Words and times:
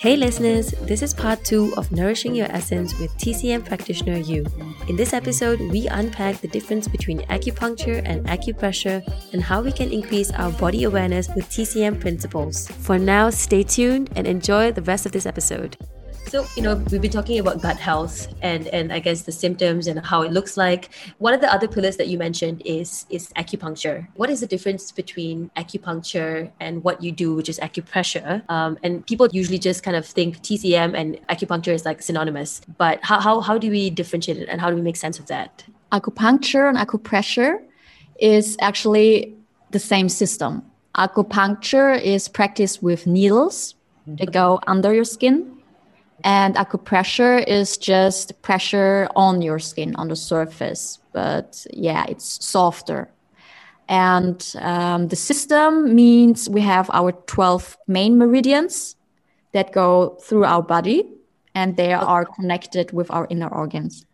Hey 0.00 0.14
listeners, 0.16 0.70
this 0.82 1.02
is 1.02 1.12
part 1.12 1.44
two 1.44 1.74
of 1.76 1.90
Nourishing 1.90 2.32
Your 2.32 2.46
Essence 2.52 2.96
with 3.00 3.10
TCM 3.18 3.66
practitioner 3.66 4.18
Yu. 4.18 4.46
In 4.86 4.94
this 4.94 5.12
episode, 5.12 5.58
we 5.58 5.88
unpack 5.88 6.40
the 6.40 6.46
difference 6.46 6.86
between 6.86 7.22
acupuncture 7.22 8.00
and 8.04 8.24
acupressure 8.26 9.02
and 9.32 9.42
how 9.42 9.60
we 9.60 9.72
can 9.72 9.90
increase 9.90 10.30
our 10.30 10.52
body 10.52 10.84
awareness 10.84 11.28
with 11.34 11.50
TCM 11.50 11.98
principles. 11.98 12.68
For 12.68 12.96
now, 12.96 13.28
stay 13.30 13.64
tuned 13.64 14.10
and 14.14 14.24
enjoy 14.28 14.70
the 14.70 14.82
rest 14.82 15.04
of 15.04 15.10
this 15.10 15.26
episode. 15.26 15.76
So, 16.28 16.46
you 16.56 16.62
know, 16.62 16.74
we've 16.90 17.00
been 17.00 17.10
talking 17.10 17.38
about 17.38 17.62
gut 17.62 17.78
health 17.78 18.28
and 18.42 18.68
and 18.68 18.92
I 18.92 18.98
guess 18.98 19.22
the 19.22 19.32
symptoms 19.32 19.86
and 19.86 19.98
how 20.04 20.20
it 20.20 20.30
looks 20.30 20.58
like. 20.58 20.90
One 21.16 21.32
of 21.32 21.40
the 21.40 21.50
other 21.50 21.66
pillars 21.66 21.96
that 21.96 22.08
you 22.08 22.18
mentioned 22.18 22.60
is 22.66 23.06
is 23.08 23.28
acupuncture. 23.30 24.06
What 24.14 24.28
is 24.28 24.40
the 24.40 24.46
difference 24.46 24.92
between 24.92 25.50
acupuncture 25.56 26.50
and 26.60 26.84
what 26.84 27.02
you 27.02 27.12
do, 27.12 27.34
which 27.34 27.48
is 27.48 27.58
acupressure? 27.60 28.42
Um, 28.50 28.78
and 28.82 29.06
people 29.06 29.26
usually 29.32 29.58
just 29.58 29.82
kind 29.82 29.96
of 29.96 30.04
think 30.04 30.42
TCM 30.42 30.94
and 30.94 31.18
acupuncture 31.28 31.72
is 31.72 31.86
like 31.86 32.02
synonymous. 32.02 32.60
But 32.76 32.98
how, 33.02 33.20
how, 33.20 33.40
how 33.40 33.56
do 33.56 33.70
we 33.70 33.88
differentiate 33.88 34.36
it 34.36 34.50
and 34.50 34.60
how 34.60 34.68
do 34.68 34.76
we 34.76 34.82
make 34.82 34.96
sense 34.96 35.18
of 35.18 35.26
that? 35.28 35.64
Acupuncture 35.92 36.68
and 36.68 36.76
acupressure 36.76 37.62
is 38.20 38.58
actually 38.60 39.34
the 39.70 39.78
same 39.78 40.10
system. 40.10 40.62
Acupuncture 40.94 41.98
is 41.98 42.28
practiced 42.28 42.82
with 42.82 43.06
needles 43.06 43.76
that 44.06 44.32
go 44.32 44.60
under 44.66 44.92
your 44.92 45.04
skin 45.04 45.57
and 46.24 46.56
acupressure 46.56 47.46
is 47.46 47.76
just 47.76 48.40
pressure 48.42 49.08
on 49.14 49.42
your 49.42 49.58
skin, 49.58 49.94
on 49.96 50.08
the 50.08 50.16
surface. 50.16 50.98
But 51.12 51.66
yeah, 51.72 52.04
it's 52.08 52.44
softer. 52.44 53.10
And 53.88 54.44
um, 54.60 55.08
the 55.08 55.16
system 55.16 55.94
means 55.94 56.48
we 56.48 56.60
have 56.60 56.90
our 56.92 57.12
12 57.12 57.76
main 57.86 58.18
meridians 58.18 58.96
that 59.52 59.72
go 59.72 60.18
through 60.22 60.44
our 60.44 60.62
body 60.62 61.08
and 61.54 61.76
they 61.76 61.92
are 61.92 62.24
connected 62.24 62.92
with 62.92 63.10
our 63.10 63.26
inner 63.30 63.48
organs. 63.48 64.04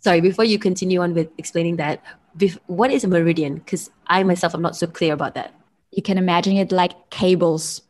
Sorry, 0.00 0.20
before 0.20 0.44
you 0.44 0.58
continue 0.58 1.00
on 1.00 1.14
with 1.14 1.30
explaining 1.38 1.76
that, 1.76 2.02
what 2.66 2.90
is 2.90 3.04
a 3.04 3.08
meridian? 3.08 3.54
Because 3.54 3.90
I 4.08 4.22
myself 4.24 4.54
am 4.54 4.62
not 4.62 4.76
so 4.76 4.86
clear 4.86 5.14
about 5.14 5.34
that. 5.34 5.54
You 5.92 6.02
can 6.02 6.18
imagine 6.18 6.56
it 6.56 6.72
like 6.72 7.10
cables, 7.10 7.82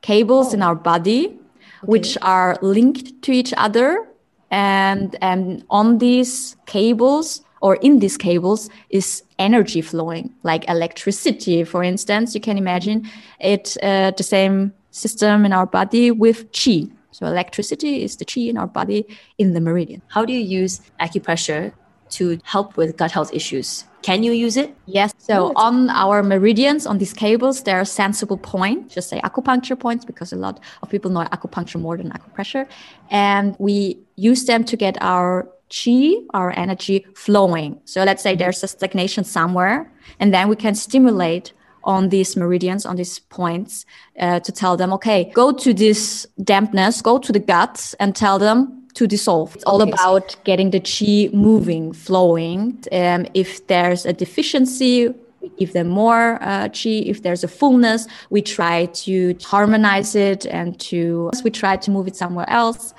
cables 0.00 0.48
oh. 0.48 0.54
in 0.54 0.62
our 0.62 0.74
body 0.74 1.38
okay. 1.78 1.86
which 1.86 2.18
are 2.22 2.56
linked 2.62 3.22
to 3.22 3.32
each 3.32 3.52
other. 3.56 4.06
And, 4.50 5.16
and 5.20 5.64
on 5.68 5.98
these 5.98 6.56
cables 6.66 7.42
or 7.60 7.76
in 7.76 7.98
these 7.98 8.16
cables 8.16 8.70
is 8.90 9.22
energy 9.38 9.80
flowing, 9.80 10.34
like 10.42 10.68
electricity, 10.68 11.64
for 11.64 11.82
instance. 11.82 12.34
You 12.34 12.40
can 12.40 12.56
imagine 12.56 13.08
it 13.40 13.76
uh, 13.82 14.12
the 14.16 14.22
same 14.22 14.72
system 14.90 15.44
in 15.44 15.52
our 15.52 15.66
body 15.66 16.10
with 16.10 16.52
chi. 16.52 16.86
So 17.10 17.26
electricity 17.26 18.04
is 18.04 18.16
the 18.16 18.24
chi 18.24 18.42
in 18.42 18.56
our 18.56 18.66
body 18.66 19.04
in 19.38 19.52
the 19.52 19.60
meridian. 19.60 20.02
How 20.08 20.24
do 20.24 20.32
you 20.32 20.60
use 20.60 20.80
acupressure 21.00 21.72
to 22.10 22.38
help 22.44 22.76
with 22.76 22.96
gut 22.96 23.10
health 23.10 23.32
issues? 23.32 23.84
Can 24.02 24.22
you 24.22 24.32
use 24.32 24.56
it? 24.56 24.74
Yes. 24.86 25.12
So 25.18 25.52
on 25.56 25.90
our 25.90 26.22
meridians, 26.22 26.86
on 26.86 26.98
these 26.98 27.12
cables, 27.12 27.64
there 27.64 27.78
are 27.78 27.84
sensible 27.84 28.38
points, 28.38 28.94
just 28.94 29.08
say 29.08 29.20
acupuncture 29.20 29.78
points, 29.78 30.04
because 30.04 30.32
a 30.32 30.36
lot 30.36 30.60
of 30.82 30.88
people 30.88 31.10
know 31.10 31.24
acupuncture 31.24 31.80
more 31.80 31.96
than 31.96 32.10
acupressure. 32.10 32.66
And 33.10 33.56
we 33.58 33.98
use 34.16 34.44
them 34.44 34.64
to 34.64 34.76
get 34.76 34.96
our 35.00 35.48
chi, 35.68 36.14
our 36.32 36.56
energy 36.56 37.06
flowing. 37.14 37.80
So 37.84 38.04
let's 38.04 38.22
say 38.22 38.36
there's 38.36 38.62
a 38.62 38.68
stagnation 38.68 39.24
somewhere, 39.24 39.92
and 40.20 40.32
then 40.32 40.48
we 40.48 40.56
can 40.56 40.74
stimulate 40.74 41.52
on 41.84 42.08
these 42.10 42.36
meridians, 42.36 42.86
on 42.86 42.96
these 42.96 43.18
points, 43.18 43.86
uh, 44.20 44.40
to 44.40 44.52
tell 44.52 44.76
them, 44.76 44.92
okay, 44.92 45.30
go 45.34 45.52
to 45.52 45.74
this 45.74 46.26
dampness, 46.42 47.02
go 47.02 47.18
to 47.18 47.32
the 47.32 47.38
guts, 47.38 47.94
and 47.94 48.14
tell 48.14 48.38
them 48.38 48.77
to 48.98 49.06
dissolve. 49.06 49.54
It's 49.54 49.64
all 49.64 49.80
okay. 49.80 49.92
about 49.92 50.36
getting 50.42 50.70
the 50.70 50.80
chi 50.80 51.30
moving, 51.32 51.92
flowing. 51.92 52.60
Um, 52.90 53.26
if 53.32 53.64
there's 53.68 54.04
a 54.04 54.12
deficiency, 54.12 55.14
we 55.40 55.48
give 55.60 55.72
them 55.72 55.88
more 55.88 56.42
uh, 56.42 56.68
chi. 56.68 56.94
If 57.12 57.22
there's 57.22 57.44
a 57.44 57.48
fullness, 57.60 58.08
we 58.30 58.42
try 58.42 58.86
to 59.06 59.36
harmonize 59.44 60.16
it 60.16 60.46
and 60.46 60.78
to 60.90 61.30
we 61.44 61.50
try 61.50 61.76
to 61.76 61.90
move 61.92 62.08
it 62.08 62.16
somewhere 62.16 62.50
else. 62.50 62.92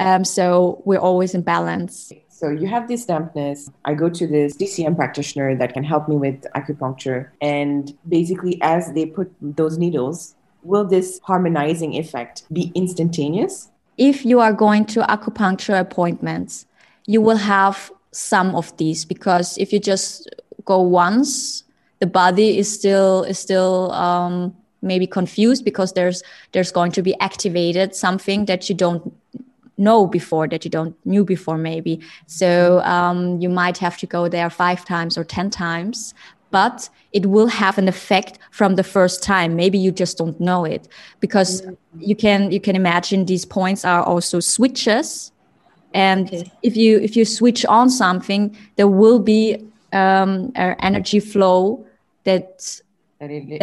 Um, 0.00 0.24
so 0.24 0.82
we're 0.84 1.04
always 1.10 1.34
in 1.34 1.42
balance. 1.42 2.12
So 2.28 2.50
you 2.50 2.66
have 2.66 2.88
this 2.88 3.06
dampness. 3.06 3.70
I 3.84 3.94
go 3.94 4.08
to 4.10 4.26
this 4.26 4.56
TCM 4.56 4.96
practitioner 4.96 5.54
that 5.54 5.72
can 5.72 5.84
help 5.84 6.08
me 6.08 6.16
with 6.16 6.44
acupuncture, 6.56 7.30
and 7.40 7.96
basically, 8.08 8.58
as 8.60 8.92
they 8.92 9.06
put 9.06 9.32
those 9.40 9.78
needles, 9.78 10.34
will 10.64 10.84
this 10.84 11.20
harmonizing 11.22 11.94
effect 11.94 12.42
be 12.52 12.72
instantaneous? 12.74 13.70
If 13.96 14.24
you 14.24 14.40
are 14.40 14.52
going 14.52 14.84
to 14.86 15.00
acupuncture 15.02 15.78
appointments, 15.78 16.66
you 17.06 17.20
will 17.20 17.36
have 17.36 17.90
some 18.12 18.54
of 18.54 18.76
these 18.76 19.04
because 19.04 19.58
if 19.58 19.72
you 19.72 19.78
just 19.78 20.28
go 20.64 20.80
once, 20.80 21.64
the 22.00 22.06
body 22.06 22.58
is 22.58 22.72
still 22.72 23.22
is 23.24 23.38
still 23.38 23.92
um, 23.92 24.54
maybe 24.82 25.06
confused 25.06 25.64
because 25.64 25.92
there's 25.92 26.22
there's 26.52 26.72
going 26.72 26.92
to 26.92 27.02
be 27.02 27.18
activated 27.20 27.94
something 27.94 28.44
that 28.46 28.68
you 28.68 28.74
don't 28.74 29.12
know 29.76 30.06
before 30.06 30.46
that 30.48 30.64
you 30.64 30.70
don't 30.70 30.94
knew 31.04 31.24
before 31.24 31.58
maybe. 31.58 32.00
So 32.26 32.80
um, 32.82 33.40
you 33.40 33.48
might 33.48 33.78
have 33.78 33.96
to 33.98 34.06
go 34.06 34.28
there 34.28 34.50
five 34.50 34.84
times 34.84 35.18
or 35.18 35.24
ten 35.24 35.50
times 35.50 36.14
but 36.54 36.88
it 37.10 37.26
will 37.26 37.48
have 37.48 37.78
an 37.78 37.88
effect 37.88 38.38
from 38.52 38.76
the 38.76 38.84
first 38.84 39.24
time 39.24 39.56
maybe 39.56 39.76
you 39.76 39.90
just 39.90 40.16
don't 40.16 40.38
know 40.38 40.64
it 40.64 40.86
because 41.18 41.50
mm-hmm. 41.62 42.00
you 42.10 42.14
can 42.14 42.40
you 42.52 42.60
can 42.60 42.76
imagine 42.76 43.24
these 43.24 43.44
points 43.44 43.84
are 43.84 44.04
also 44.04 44.38
switches 44.38 45.32
and 45.94 46.28
okay. 46.28 46.52
if 46.62 46.76
you 46.76 47.00
if 47.00 47.16
you 47.16 47.24
switch 47.24 47.66
on 47.66 47.90
something 47.90 48.56
there 48.76 48.92
will 49.00 49.18
be 49.18 49.40
um, 49.92 50.30
an 50.54 50.76
energy 50.78 51.18
flow 51.18 51.84
that 52.22 52.80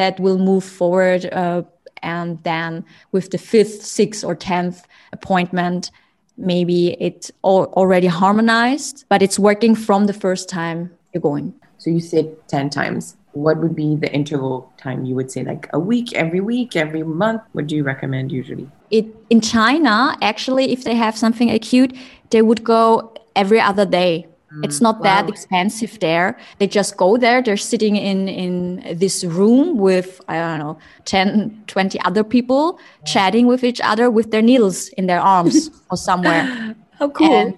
that 0.01 0.19
will 0.19 0.39
move 0.51 0.63
forward 0.63 1.21
uh, 1.31 1.61
and 2.03 2.43
then 2.43 2.83
with 3.13 3.31
the 3.31 3.37
fifth 3.37 3.85
sixth 3.99 4.21
or 4.27 4.35
tenth 4.35 4.85
appointment 5.13 5.91
maybe 6.35 6.97
it's 6.99 7.31
already 7.43 8.07
harmonized 8.07 9.05
but 9.07 9.21
it's 9.21 9.39
working 9.39 9.75
from 9.75 10.07
the 10.07 10.17
first 10.25 10.49
time 10.49 10.91
you're 11.13 11.21
going 11.31 11.53
so 11.81 11.89
you 11.89 11.99
said 11.99 12.37
10 12.47 12.69
times. 12.69 13.17
What 13.31 13.57
would 13.57 13.75
be 13.75 13.95
the 13.95 14.13
interval 14.13 14.71
time 14.77 15.03
you 15.03 15.15
would 15.15 15.31
say? 15.31 15.43
Like 15.43 15.67
a 15.73 15.79
week, 15.79 16.13
every 16.13 16.39
week, 16.39 16.75
every 16.75 17.01
month? 17.01 17.41
What 17.53 17.65
do 17.65 17.75
you 17.75 17.83
recommend 17.83 18.31
usually? 18.31 18.69
It, 18.91 19.07
in 19.31 19.41
China, 19.41 20.15
actually, 20.21 20.71
if 20.71 20.83
they 20.83 20.93
have 20.93 21.17
something 21.17 21.49
acute, 21.49 21.97
they 22.29 22.43
would 22.43 22.63
go 22.63 23.15
every 23.35 23.59
other 23.59 23.87
day. 23.87 24.27
Mm, 24.53 24.63
it's 24.63 24.79
not 24.79 24.99
wow. 24.99 25.03
that 25.05 25.29
expensive 25.29 25.99
there. 25.99 26.37
They 26.59 26.67
just 26.67 26.97
go 26.97 27.17
there. 27.17 27.41
They're 27.41 27.57
sitting 27.57 27.95
in, 27.95 28.27
in 28.27 28.99
this 28.99 29.23
room 29.23 29.79
with, 29.79 30.21
I 30.27 30.35
don't 30.37 30.59
know, 30.59 30.77
10, 31.05 31.63
20 31.65 31.99
other 32.01 32.23
people 32.23 32.77
chatting 33.07 33.47
with 33.47 33.63
each 33.63 33.81
other 33.83 34.11
with 34.11 34.29
their 34.29 34.43
needles 34.43 34.89
in 34.89 35.07
their 35.07 35.21
arms 35.21 35.71
or 35.89 35.97
somewhere. 35.97 36.75
How 37.01 37.09
cool. 37.09 37.33
And, 37.33 37.57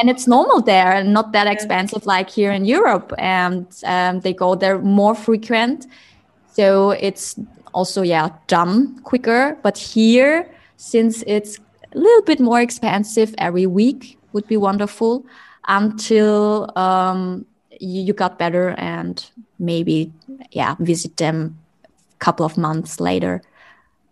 and, 0.00 0.08
it's 0.08 0.26
normal 0.26 0.62
there 0.62 0.92
and 0.92 1.12
not 1.12 1.32
that 1.32 1.46
expensive 1.46 2.06
like 2.06 2.30
here 2.30 2.50
in 2.50 2.64
Europe. 2.64 3.12
And 3.18 3.66
um, 3.84 4.20
they 4.20 4.32
go 4.32 4.54
there 4.54 4.78
more 4.78 5.14
frequent. 5.14 5.86
So 6.54 6.92
it's 6.92 7.38
also, 7.74 8.00
yeah, 8.00 8.30
done 8.46 8.98
quicker. 9.00 9.58
But 9.62 9.76
here, 9.76 10.50
since 10.78 11.22
it's 11.26 11.58
a 11.94 11.98
little 11.98 12.22
bit 12.22 12.40
more 12.40 12.62
expensive 12.62 13.34
every 13.36 13.66
week, 13.66 14.18
would 14.32 14.48
be 14.48 14.56
wonderful 14.56 15.26
until 15.68 16.72
um, 16.74 17.44
you, 17.78 18.00
you 18.00 18.12
got 18.14 18.38
better 18.38 18.70
and 18.78 19.30
maybe, 19.58 20.10
yeah, 20.52 20.74
visit 20.78 21.18
them 21.18 21.58
a 21.84 22.18
couple 22.18 22.46
of 22.46 22.56
months 22.56 22.98
later. 22.98 23.42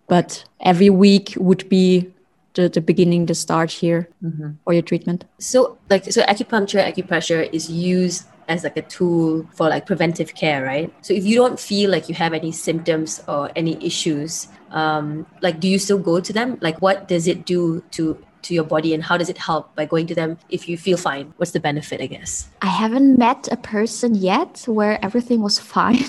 But 0.08 0.44
every 0.60 0.91
week 0.91 1.32
would 1.38 1.66
be 1.70 2.12
the, 2.54 2.68
the 2.68 2.80
beginning, 2.80 3.26
the 3.26 3.34
start 3.34 3.71
here 3.71 4.09
mm-hmm. 4.22 4.53
for 4.65 4.72
your 4.72 4.82
treatment? 4.82 5.24
So, 5.38 5.78
like, 5.91 6.04
so 6.12 6.22
acupuncture, 6.22 6.82
acupressure 6.84 7.48
is 7.53 7.71
used 7.71 8.27
as 8.48 8.65
like 8.65 8.77
a 8.77 8.82
tool 8.82 9.47
for 9.54 9.68
like 9.68 9.86
preventive 9.86 10.34
care, 10.34 10.65
right? 10.65 10.92
So, 11.03 11.15
if 11.15 11.24
you 11.24 11.36
don't 11.36 11.59
feel 11.59 11.91
like 11.91 12.09
you 12.09 12.15
have 12.15 12.32
any 12.32 12.53
symptoms 12.53 13.22
or 13.28 13.50
any 13.56 13.82
issues, 13.84 14.48
um, 14.71 15.27
like, 15.41 15.60
do 15.60 15.68
you 15.68 15.78
still 15.78 15.98
go 15.98 16.21
to 16.21 16.32
them? 16.32 16.59
Like, 16.60 16.80
what 16.80 17.09
does 17.09 17.27
it 17.27 17.47
do 17.47 17.82
to 17.92 18.18
to 18.42 18.54
your 18.54 18.65
body 18.65 18.92
and 18.94 19.03
how 19.03 19.16
does 19.16 19.28
it 19.28 19.39
help 19.39 19.74
by 19.77 19.84
going 19.84 20.06
to 20.06 20.15
them 20.15 20.36
if 20.50 20.68
you 20.68 20.77
feel 20.77 20.97
fine 20.97 21.33
what's 21.36 21.53
the 21.53 21.60
benefit 21.60 22.00
i 22.00 22.06
guess 22.06 22.48
i 22.62 22.66
haven't 22.66 23.16
met 23.18 23.48
a 23.53 23.56
person 23.56 24.15
yet 24.15 24.65
where 24.66 25.03
everything 25.04 25.42
was 25.42 25.59
fine 25.59 26.04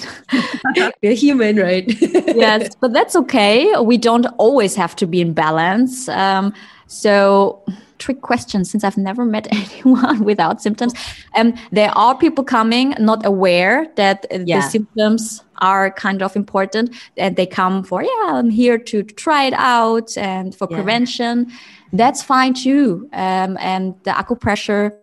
you're 1.02 1.14
human 1.14 1.58
right 1.58 1.86
yes 2.02 2.76
but 2.82 2.94
that's 2.94 3.16
okay 3.16 3.72
we 3.82 3.98
don't 3.98 4.26
always 4.38 4.76
have 4.76 4.96
to 4.96 5.06
be 5.08 5.22
in 5.22 5.34
balance 5.34 6.08
um, 6.10 6.54
So, 6.88 7.64
trick 7.98 8.22
question 8.22 8.66
since 8.66 8.84
I've 8.84 8.98
never 8.98 9.26
met 9.26 9.48
anyone 9.60 10.24
without 10.24 10.62
symptoms. 10.62 10.94
Um, 11.36 11.54
there 11.72 11.92
are 11.98 12.16
people 12.16 12.44
coming 12.44 12.94
not 13.00 13.26
aware 13.26 13.88
that 13.96 14.26
Yeah. 14.30 14.58
the 14.60 14.62
symptoms 14.70 15.42
are 15.62 15.90
kind 15.92 16.22
of 16.22 16.36
important 16.36 16.94
and 17.18 17.36
they 17.36 17.48
come 17.48 17.84
for, 17.84 18.04
yeah, 18.04 18.38
I'm 18.38 18.50
here 18.52 18.78
to 18.92 19.02
try 19.04 19.46
it 19.50 19.54
out 19.58 20.18
and 20.18 20.54
for 20.54 20.68
Yeah. 20.70 20.78
prevention. 20.78 21.48
That's 21.94 22.24
fine 22.24 22.56
too. 22.56 23.08
Um, 23.14 23.58
and 23.60 23.96
the 24.04 24.12
acupressure 24.12 24.98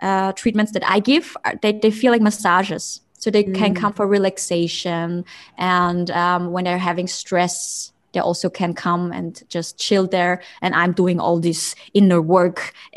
uh, 0.00 0.32
treatments 0.32 0.72
that 0.72 0.82
I 0.90 0.98
give, 0.98 1.36
they, 1.60 1.72
they 1.72 1.90
feel 1.90 2.10
like 2.10 2.22
massages. 2.22 3.00
So 3.18 3.30
they 3.30 3.44
can 3.44 3.72
come 3.76 3.92
for 3.92 4.04
relaxation. 4.04 5.24
And 5.56 6.10
um, 6.10 6.50
when 6.50 6.64
they're 6.64 6.76
having 6.76 7.06
stress, 7.06 7.92
they 8.12 8.18
also 8.18 8.50
can 8.50 8.74
come 8.74 9.12
and 9.12 9.40
just 9.48 9.78
chill 9.78 10.08
there. 10.08 10.42
And 10.60 10.74
I'm 10.74 10.92
doing 10.92 11.20
all 11.20 11.38
this 11.38 11.76
inner 11.94 12.20
work 12.20 12.74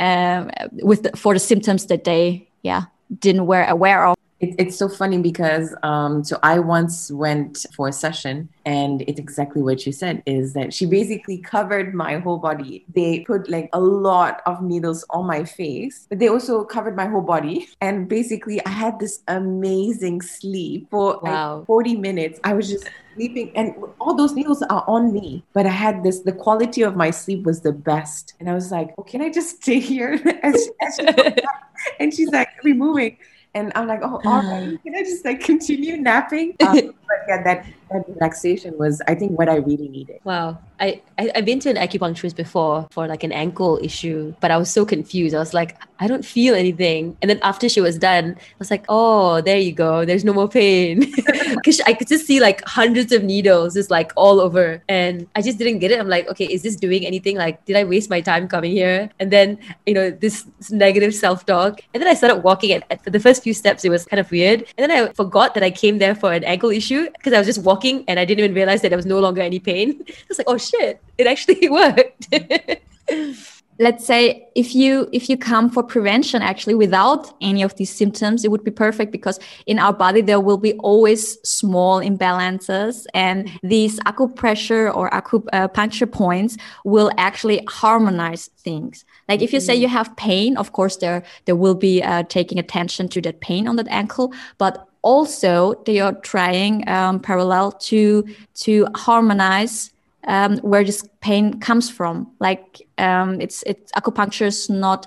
um, 0.00 0.50
with 0.72 1.04
the, 1.04 1.12
for 1.14 1.32
the 1.32 1.38
symptoms 1.38 1.86
that 1.86 2.02
they, 2.02 2.48
yeah, 2.62 2.86
didn't 3.20 3.46
were 3.46 3.62
aware 3.62 4.04
of. 4.06 4.16
It, 4.40 4.54
it's 4.58 4.76
so 4.76 4.88
funny 4.88 5.18
because 5.18 5.74
um, 5.82 6.24
so 6.24 6.38
I 6.42 6.58
once 6.60 7.10
went 7.10 7.66
for 7.76 7.88
a 7.88 7.92
session, 7.92 8.48
and 8.64 9.02
it's 9.02 9.20
exactly 9.20 9.60
what 9.60 9.84
you 9.84 9.92
said 9.92 10.22
is 10.24 10.54
that 10.54 10.72
she 10.72 10.86
basically 10.86 11.36
covered 11.38 11.92
my 11.94 12.16
whole 12.18 12.38
body. 12.38 12.86
They 12.94 13.20
put 13.20 13.50
like 13.50 13.68
a 13.74 13.80
lot 13.80 14.40
of 14.46 14.62
needles 14.62 15.04
on 15.10 15.26
my 15.26 15.44
face, 15.44 16.06
but 16.08 16.20
they 16.20 16.28
also 16.28 16.64
covered 16.64 16.96
my 16.96 17.06
whole 17.06 17.20
body. 17.20 17.68
And 17.82 18.08
basically, 18.08 18.64
I 18.64 18.70
had 18.70 18.98
this 18.98 19.20
amazing 19.28 20.22
sleep 20.22 20.88
for 20.90 21.20
Wow. 21.22 21.58
like 21.58 21.66
40 21.66 21.96
minutes. 21.96 22.40
I 22.42 22.54
was 22.54 22.70
just 22.70 22.88
sleeping, 23.14 23.52
and 23.54 23.74
all 24.00 24.14
those 24.14 24.32
needles 24.32 24.62
are 24.62 24.84
on 24.88 25.12
me, 25.12 25.44
but 25.52 25.66
I 25.66 25.70
had 25.70 26.02
this. 26.02 26.20
The 26.20 26.32
quality 26.32 26.80
of 26.80 26.96
my 26.96 27.10
sleep 27.10 27.44
was 27.44 27.60
the 27.60 27.72
best, 27.72 28.32
and 28.40 28.48
I 28.48 28.54
was 28.54 28.70
like, 28.72 28.94
"Oh, 28.96 29.02
can 29.02 29.20
I 29.20 29.28
just 29.30 29.62
stay 29.62 29.80
here?" 29.80 30.12
and, 30.42 30.56
she, 30.56 30.70
and 30.80 30.94
she- 30.96 31.42
and 32.00 32.14
she's 32.14 32.30
like 32.30 32.48
removing. 32.64 33.18
And 33.54 33.72
I'm 33.74 33.86
like, 33.86 34.00
oh, 34.02 34.20
all 34.24 34.42
right. 34.42 34.78
Can 34.82 34.94
I 34.94 35.02
just 35.02 35.24
like 35.24 35.40
continue 35.40 35.96
napping? 35.96 36.56
Um, 36.66 36.94
but 37.10 37.26
yeah, 37.26 37.42
that, 37.42 37.66
that 37.90 38.08
relaxation 38.08 38.78
was, 38.78 39.02
I 39.08 39.14
think, 39.16 39.36
what 39.36 39.48
I 39.48 39.56
really 39.56 39.88
needed. 39.88 40.20
Wow. 40.22 40.58
I, 40.78 41.02
I, 41.18 41.30
I've 41.34 41.44
been 41.44 41.60
to 41.60 41.70
an 41.70 41.76
acupuncturist 41.76 42.36
before 42.36 42.86
for 42.90 43.06
like 43.06 43.24
an 43.24 43.32
ankle 43.32 43.78
issue, 43.82 44.32
but 44.40 44.50
I 44.50 44.56
was 44.56 44.70
so 44.70 44.86
confused. 44.86 45.34
I 45.34 45.38
was 45.38 45.52
like, 45.52 45.76
I 45.98 46.06
don't 46.06 46.24
feel 46.24 46.54
anything. 46.54 47.16
And 47.20 47.28
then 47.28 47.38
after 47.42 47.68
she 47.68 47.80
was 47.80 47.98
done, 47.98 48.36
I 48.38 48.56
was 48.58 48.70
like, 48.70 48.86
oh, 48.88 49.40
there 49.42 49.58
you 49.58 49.72
go. 49.72 50.04
There's 50.04 50.24
no 50.24 50.32
more 50.32 50.48
pain. 50.48 51.12
Because 51.50 51.80
I 51.80 51.92
could 51.92 52.08
just 52.08 52.26
see 52.26 52.40
like 52.40 52.64
hundreds 52.64 53.12
of 53.12 53.24
needles 53.24 53.74
just 53.74 53.90
like 53.90 54.12
all 54.16 54.40
over. 54.40 54.82
And 54.88 55.26
I 55.34 55.42
just 55.42 55.58
didn't 55.58 55.80
get 55.80 55.90
it. 55.90 55.98
I'm 56.00 56.08
like, 56.08 56.28
okay, 56.28 56.46
is 56.46 56.62
this 56.62 56.76
doing 56.76 57.04
anything? 57.04 57.36
Like, 57.36 57.62
did 57.66 57.76
I 57.76 57.84
waste 57.84 58.08
my 58.08 58.20
time 58.20 58.48
coming 58.48 58.70
here? 58.70 59.10
And 59.18 59.30
then, 59.30 59.58
you 59.84 59.92
know, 59.92 60.10
this 60.10 60.46
negative 60.70 61.14
self 61.14 61.44
talk. 61.44 61.80
And 61.92 62.00
then 62.00 62.08
I 62.08 62.14
started 62.14 62.44
walking, 62.44 62.72
and 62.72 63.02
for 63.02 63.10
the 63.10 63.20
first 63.20 63.42
few 63.42 63.52
steps, 63.52 63.84
it 63.84 63.90
was 63.90 64.06
kind 64.06 64.20
of 64.20 64.30
weird. 64.30 64.60
And 64.78 64.88
then 64.88 64.90
I 64.90 65.12
forgot 65.12 65.54
that 65.54 65.62
I 65.62 65.70
came 65.70 65.98
there 65.98 66.14
for 66.14 66.32
an 66.32 66.44
ankle 66.44 66.70
issue 66.70 66.99
because 67.06 67.32
I 67.32 67.38
was 67.38 67.46
just 67.46 67.62
walking 67.62 68.04
and 68.08 68.18
I 68.18 68.24
didn't 68.24 68.44
even 68.44 68.54
realize 68.54 68.82
that 68.82 68.88
there 68.90 68.98
was 68.98 69.06
no 69.06 69.20
longer 69.20 69.40
any 69.40 69.58
pain. 69.58 70.02
I 70.08 70.12
was 70.28 70.38
like, 70.38 70.48
oh 70.48 70.58
shit, 70.58 71.00
it 71.18 71.26
actually 71.26 71.68
worked. 71.80 72.28
let's 73.80 74.04
say 74.04 74.46
if 74.54 74.74
you 74.74 75.08
if 75.10 75.28
you 75.30 75.38
come 75.38 75.70
for 75.70 75.82
prevention 75.82 76.42
actually 76.42 76.74
without 76.74 77.32
any 77.40 77.62
of 77.62 77.74
these 77.76 77.90
symptoms 77.90 78.44
it 78.44 78.50
would 78.50 78.62
be 78.62 78.70
perfect 78.70 79.10
because 79.10 79.40
in 79.66 79.78
our 79.78 79.92
body 79.92 80.20
there 80.20 80.38
will 80.38 80.58
be 80.58 80.74
always 80.74 81.40
small 81.48 81.98
imbalances 82.00 83.06
and 83.14 83.50
these 83.62 83.98
acupressure 84.00 84.94
or 84.94 85.08
acupuncture 85.10 86.10
points 86.10 86.58
will 86.84 87.10
actually 87.16 87.64
harmonize 87.68 88.50
things 88.58 89.04
like 89.30 89.40
if 89.40 89.50
you 89.50 89.60
say 89.60 89.74
you 89.74 89.88
have 89.88 90.14
pain 90.16 90.58
of 90.58 90.72
course 90.72 90.96
there 90.98 91.22
there 91.46 91.56
will 91.56 91.74
be 91.74 92.02
uh, 92.02 92.22
taking 92.24 92.58
attention 92.58 93.08
to 93.08 93.20
that 93.22 93.40
pain 93.40 93.66
on 93.66 93.76
that 93.76 93.88
ankle 93.88 94.32
but 94.58 94.89
also 95.02 95.74
they 95.86 96.00
are 96.00 96.12
trying 96.12 96.88
um, 96.88 97.20
parallel 97.20 97.72
to 97.72 98.26
to 98.54 98.86
harmonize 98.94 99.92
um, 100.26 100.58
where 100.58 100.84
this 100.84 101.08
pain 101.20 101.60
comes 101.60 101.90
from. 101.90 102.30
Like 102.40 102.82
um, 102.98 103.40
it's 103.40 103.62
it's 103.66 103.92
acupuncture 103.92 104.46
is 104.46 104.68
not 104.68 105.06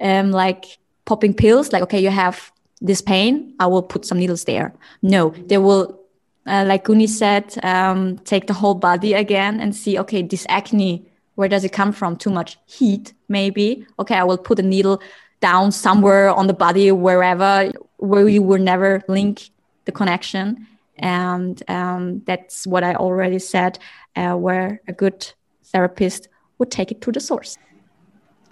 um, 0.00 0.30
like 0.30 0.78
popping 1.04 1.34
pills. 1.34 1.72
Like 1.72 1.82
okay, 1.82 2.00
you 2.00 2.10
have 2.10 2.52
this 2.82 3.00
pain, 3.00 3.54
I 3.60 3.66
will 3.66 3.82
put 3.82 4.04
some 4.04 4.18
needles 4.18 4.44
there. 4.44 4.74
No, 5.02 5.30
they 5.46 5.58
will, 5.58 5.98
uh, 6.46 6.64
like 6.66 6.84
Guni 6.84 7.08
said, 7.08 7.56
um, 7.62 8.18
take 8.18 8.48
the 8.48 8.52
whole 8.52 8.74
body 8.74 9.14
again 9.14 9.60
and 9.60 9.74
see. 9.74 9.98
Okay, 10.00 10.22
this 10.22 10.44
acne, 10.48 11.06
where 11.36 11.48
does 11.48 11.64
it 11.64 11.72
come 11.72 11.92
from? 11.92 12.16
Too 12.16 12.30
much 12.30 12.58
heat, 12.66 13.14
maybe. 13.28 13.86
Okay, 14.00 14.16
I 14.16 14.24
will 14.24 14.36
put 14.36 14.58
a 14.58 14.62
needle 14.62 15.00
down 15.40 15.72
somewhere 15.72 16.30
on 16.30 16.48
the 16.48 16.52
body, 16.52 16.90
wherever 16.92 17.70
where 18.02 18.28
you 18.28 18.42
will 18.42 18.58
never 18.58 19.00
link 19.06 19.50
the 19.84 19.92
connection. 19.92 20.66
And 20.98 21.62
um, 21.70 22.22
that's 22.26 22.66
what 22.66 22.82
I 22.82 22.94
already 22.94 23.38
said 23.38 23.78
uh, 24.16 24.34
where 24.34 24.80
a 24.88 24.92
good 24.92 25.32
therapist 25.64 26.28
would 26.58 26.70
take 26.70 26.90
it 26.90 27.00
to 27.02 27.12
the 27.12 27.20
source. 27.20 27.56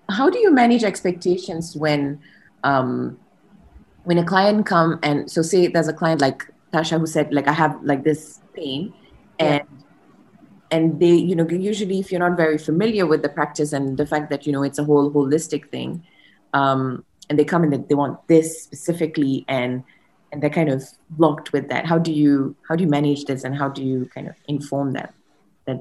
How 0.08 0.30
do 0.30 0.38
you 0.38 0.52
manage 0.52 0.84
expectations 0.84 1.76
when, 1.76 2.20
um, 2.64 3.18
when 4.04 4.18
a 4.18 4.24
client 4.24 4.66
come 4.66 4.98
and 5.02 5.30
so 5.30 5.42
say 5.42 5.66
there's 5.66 5.88
a 5.88 5.92
client 5.92 6.20
like 6.20 6.46
Tasha 6.72 6.98
who 6.98 7.06
said 7.06 7.32
like 7.34 7.48
I 7.48 7.52
have 7.52 7.78
like 7.82 8.04
this 8.04 8.40
pain, 8.54 8.94
and 9.38 9.62
and 10.70 11.00
they 11.00 11.12
you 11.12 11.34
know 11.34 11.46
usually 11.48 11.98
if 11.98 12.10
you're 12.10 12.20
not 12.20 12.36
very 12.36 12.58
familiar 12.58 13.06
with 13.06 13.22
the 13.22 13.28
practice 13.28 13.72
and 13.72 13.98
the 13.98 14.06
fact 14.06 14.30
that 14.30 14.46
you 14.46 14.52
know 14.52 14.62
it's 14.62 14.78
a 14.78 14.84
whole 14.84 15.10
holistic 15.10 15.68
thing, 15.70 16.02
um, 16.54 17.04
and 17.30 17.38
they 17.38 17.44
come 17.44 17.64
in 17.64 17.70
that 17.70 17.88
they 17.88 17.94
want 17.94 18.26
this 18.28 18.62
specifically 18.64 19.44
and 19.48 19.82
and 20.32 20.42
they're 20.42 20.50
kind 20.50 20.68
of 20.68 20.84
blocked 21.10 21.52
with 21.52 21.68
that. 21.68 21.86
How 21.86 21.98
do 21.98 22.12
you 22.12 22.54
how 22.68 22.76
do 22.76 22.84
you 22.84 22.90
manage 22.90 23.24
this 23.24 23.44
and 23.44 23.56
how 23.56 23.68
do 23.68 23.82
you 23.82 24.10
kind 24.14 24.28
of 24.28 24.34
inform 24.48 24.92
them? 24.92 25.08
That 25.64 25.80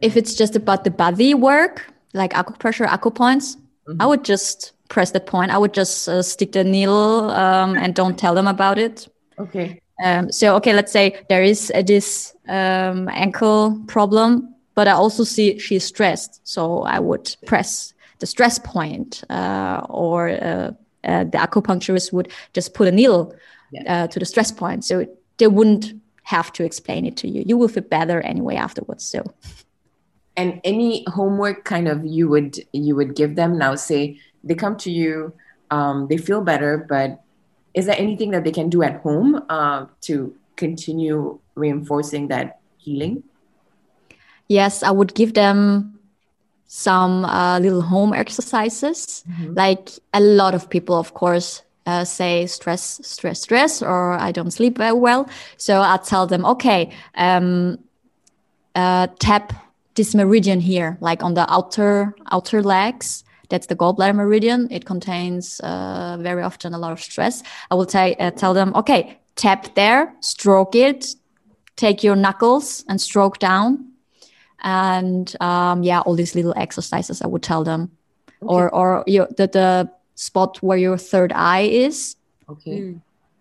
If 0.00 0.16
it's 0.16 0.34
just 0.34 0.54
about 0.54 0.84
the 0.84 0.90
body 0.90 1.34
work, 1.34 1.92
like 2.12 2.32
acupressure, 2.32 2.86
acupoints, 2.86 3.56
I 3.98 4.06
would 4.06 4.24
just 4.24 4.72
press 4.88 5.10
that 5.12 5.26
point. 5.26 5.50
I 5.50 5.58
would 5.58 5.74
just 5.74 6.08
uh, 6.08 6.22
stick 6.22 6.52
the 6.52 6.64
needle 6.64 7.30
um, 7.30 7.76
and 7.76 7.94
don't 7.94 8.18
tell 8.18 8.34
them 8.34 8.46
about 8.46 8.78
it. 8.78 9.08
okay, 9.38 9.80
Um, 10.04 10.30
so, 10.30 10.54
okay, 10.56 10.72
let's 10.72 10.92
say 10.92 11.20
there 11.28 11.42
is 11.42 11.72
uh, 11.74 11.82
this 11.82 12.34
um, 12.48 13.08
ankle 13.08 13.82
problem, 13.86 14.54
but 14.74 14.86
I 14.88 14.92
also 14.92 15.24
see 15.24 15.58
she's 15.58 15.84
stressed. 15.84 16.40
So 16.44 16.82
I 16.82 17.00
would 17.00 17.34
press 17.46 17.92
the 18.18 18.26
stress 18.26 18.58
point, 18.58 19.22
uh, 19.30 19.86
or 19.88 20.28
uh, 20.30 20.72
uh, 21.04 21.24
the 21.24 21.38
acupuncturist 21.38 22.12
would 22.12 22.30
just 22.52 22.74
put 22.74 22.88
a 22.88 22.92
needle 22.92 23.34
Yeah. 23.70 24.04
uh, 24.04 24.06
to 24.08 24.18
the 24.18 24.24
stress 24.24 24.50
point. 24.50 24.84
So 24.84 25.06
they 25.36 25.46
wouldn't 25.46 25.92
have 26.24 26.52
to 26.52 26.64
explain 26.64 27.04
it 27.04 27.16
to 27.18 27.28
you. 27.28 27.42
You 27.46 27.56
will 27.58 27.68
feel 27.68 27.84
better 27.84 28.20
anyway 28.22 28.56
afterwards. 28.56 29.04
So, 29.04 29.22
and 30.36 30.60
any 30.64 31.04
homework 31.08 31.64
kind 31.64 31.88
of 31.88 32.04
you 32.04 32.28
would 32.28 32.58
you 32.72 32.96
would 32.96 33.14
give 33.14 33.34
them 33.36 33.58
now 33.58 33.74
say 33.74 34.18
they 34.44 34.54
come 34.54 34.76
to 34.78 34.90
you 34.90 35.32
um, 35.70 36.06
they 36.08 36.16
feel 36.16 36.40
better 36.40 36.86
but 36.88 37.20
is 37.74 37.86
there 37.86 37.98
anything 37.98 38.30
that 38.30 38.44
they 38.44 38.52
can 38.52 38.70
do 38.70 38.82
at 38.82 39.00
home 39.02 39.42
uh, 39.48 39.86
to 40.00 40.34
continue 40.56 41.38
reinforcing 41.56 42.28
that 42.28 42.60
healing 42.78 43.22
yes, 44.48 44.82
I 44.82 44.90
would 44.90 45.14
give 45.14 45.34
them 45.34 45.97
some 46.68 47.24
uh, 47.24 47.58
little 47.58 47.82
home 47.82 48.12
exercises. 48.12 49.24
Like 49.54 49.90
a 50.12 50.20
lot 50.20 50.54
of 50.54 50.68
people, 50.70 50.94
of 50.96 51.14
course, 51.14 51.62
uh, 51.86 52.04
say 52.04 52.46
stress, 52.46 53.00
stress, 53.02 53.40
stress, 53.40 53.82
or 53.82 54.12
I 54.12 54.30
don't 54.30 54.50
sleep 54.50 54.76
very 54.76 54.92
well. 54.92 55.28
So 55.56 55.80
I 55.80 55.96
tell 55.96 56.26
them, 56.26 56.44
okay, 56.44 56.90
um, 57.16 57.78
uh, 58.74 59.08
tap 59.18 59.54
this 59.94 60.14
meridian 60.14 60.60
here, 60.60 60.98
like 61.00 61.24
on 61.24 61.34
the 61.34 61.50
outer 61.52 62.14
outer 62.30 62.62
legs. 62.62 63.24
That's 63.48 63.66
the 63.66 63.74
gallbladder 63.74 64.14
meridian. 64.14 64.68
It 64.70 64.84
contains 64.84 65.58
uh, 65.60 66.18
very 66.20 66.42
often 66.42 66.74
a 66.74 66.78
lot 66.78 66.92
of 66.92 67.00
stress. 67.00 67.42
I 67.70 67.76
will 67.76 67.86
t- 67.86 68.14
uh, 68.20 68.30
tell 68.32 68.52
them, 68.52 68.74
okay, 68.74 69.18
tap 69.36 69.74
there, 69.74 70.14
stroke 70.20 70.74
it, 70.74 71.14
take 71.76 72.04
your 72.04 72.14
knuckles 72.14 72.84
and 72.90 73.00
stroke 73.00 73.38
down 73.38 73.88
and 74.62 75.34
um, 75.40 75.82
yeah, 75.82 76.00
all 76.00 76.14
these 76.14 76.34
little 76.34 76.54
exercises 76.56 77.22
I 77.22 77.26
would 77.26 77.42
tell 77.42 77.64
them, 77.64 77.90
or 78.40 78.72
or 78.74 79.04
your 79.06 79.28
the, 79.36 79.46
the 79.46 79.90
spot 80.14 80.58
where 80.62 80.78
your 80.78 80.98
third 80.98 81.32
eye 81.32 81.62
is. 81.62 82.16
okay. 82.48 82.96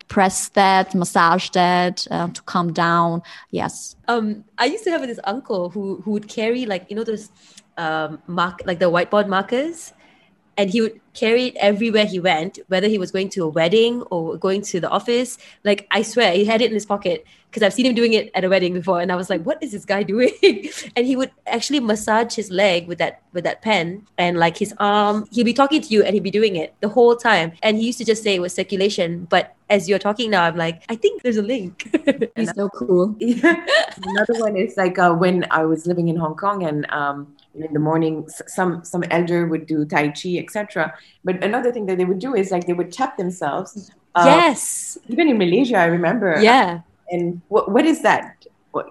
Press 0.08 0.48
that, 0.50 0.96
massage 0.96 1.50
that 1.50 2.08
um, 2.12 2.32
to 2.32 2.42
calm 2.44 2.72
down. 2.72 3.22
Yes, 3.52 3.98
um 4.08 4.46
i 4.58 4.66
used 4.66 4.86
to 4.86 4.92
have 4.92 5.02
this 5.02 5.20
uncle 5.26 5.70
who 5.70 6.02
who 6.02 6.12
would 6.12 6.28
carry 6.30 6.66
like 6.66 6.86
you 6.90 6.96
know 6.96 7.04
those 7.04 7.30
um 7.78 8.22
mark 8.28 8.62
like 8.66 8.80
the 8.80 8.90
whiteboard 8.90 9.28
markers 9.28 9.94
and 10.58 10.70
he 10.70 10.82
would 10.82 11.00
carry 11.14 11.46
it 11.46 11.56
everywhere 11.58 12.06
he 12.06 12.20
went, 12.20 12.60
whether 12.68 12.88
he 12.88 12.98
was 12.98 13.12
going 13.12 13.30
to 13.30 13.44
a 13.44 13.48
wedding 13.48 14.02
or 14.04 14.38
going 14.38 14.62
to 14.62 14.80
the 14.80 14.90
office. 14.90 15.38
Like 15.64 15.88
I 15.92 16.02
swear, 16.02 16.34
he 16.34 16.46
had 16.46 16.62
it 16.62 16.66
in 16.66 16.74
his 16.74 16.86
pocket 16.86 17.26
because 17.50 17.64
I've 17.64 17.74
seen 17.74 17.86
him 17.86 17.96
doing 17.96 18.14
it 18.14 18.30
at 18.36 18.44
a 18.44 18.50
wedding 18.50 18.74
before, 18.74 19.00
and 19.00 19.12
I 19.12 19.16
was 19.16 19.30
like, 19.30 19.44
"What 19.44 19.62
is 19.62 19.72
this 19.72 19.86
guy 19.86 20.04
doing?" 20.14 20.32
and 20.96 21.06
he 21.06 21.16
would 21.16 21.32
actually 21.46 21.80
massage 21.80 22.36
his 22.36 22.52
leg 22.52 22.88
with 22.88 22.98
that 22.98 23.22
with 23.34 23.44
that 23.44 23.62
pen, 23.62 24.06
and 24.18 24.38
like 24.38 24.58
his 24.58 24.74
arm. 24.80 25.28
He'll 25.32 25.46
be 25.46 25.54
talking 25.54 25.82
to 25.82 25.88
you, 25.88 26.04
and 26.04 26.14
he'd 26.14 26.24
be 26.24 26.32
doing 26.32 26.56
it 26.56 26.74
the 26.82 26.90
whole 26.90 27.16
time. 27.16 27.54
And 27.64 27.78
he 27.78 27.86
used 27.86 27.98
to 28.00 28.06
just 28.06 28.24
say 28.24 28.36
it 28.36 28.42
was 28.42 28.54
circulation, 28.54 29.26
but 29.30 29.56
as 29.70 29.90
you're 29.90 30.00
talking 30.00 30.32
now, 30.32 30.44
I'm 30.44 30.56
like, 30.56 30.84
I 30.90 30.96
think 30.96 31.24
there's 31.24 31.38
a 31.38 31.42
link. 31.42 31.90
He's 32.36 32.54
so 32.56 32.70
cool. 32.70 33.16
Another 33.22 34.40
one 34.40 34.56
is 34.56 34.78
like 34.78 34.98
uh, 34.98 35.14
when 35.14 35.46
I 35.52 35.66
was 35.66 35.86
living 35.86 36.08
in 36.08 36.16
Hong 36.16 36.36
Kong 36.36 36.64
and 36.64 36.90
um, 36.92 37.36
in 37.64 37.74
the 37.74 37.80
morning, 37.80 38.28
some 38.30 38.84
some 38.84 39.04
elder 39.12 39.48
would 39.48 39.66
do 39.66 39.86
Tai 39.86 40.10
Chi, 40.10 40.38
etc. 40.38 40.94
But 41.24 41.44
another 41.44 41.72
thing 41.72 41.86
that 41.88 41.98
they 41.98 42.06
would 42.06 42.20
do 42.20 42.36
is 42.36 42.52
like 42.52 42.66
they 42.66 42.74
would 42.74 42.92
tap 42.92 43.18
themselves. 43.18 43.92
Uh, 44.16 44.24
yes. 44.26 44.98
Even 45.08 45.30
in 45.30 45.38
Malaysia, 45.38 45.78
I 45.78 45.86
remember. 45.86 46.40
Yeah. 46.42 46.82
And 47.10 47.42
what 47.48 47.72
what 47.72 47.86
is 47.86 48.02
that? 48.02 48.46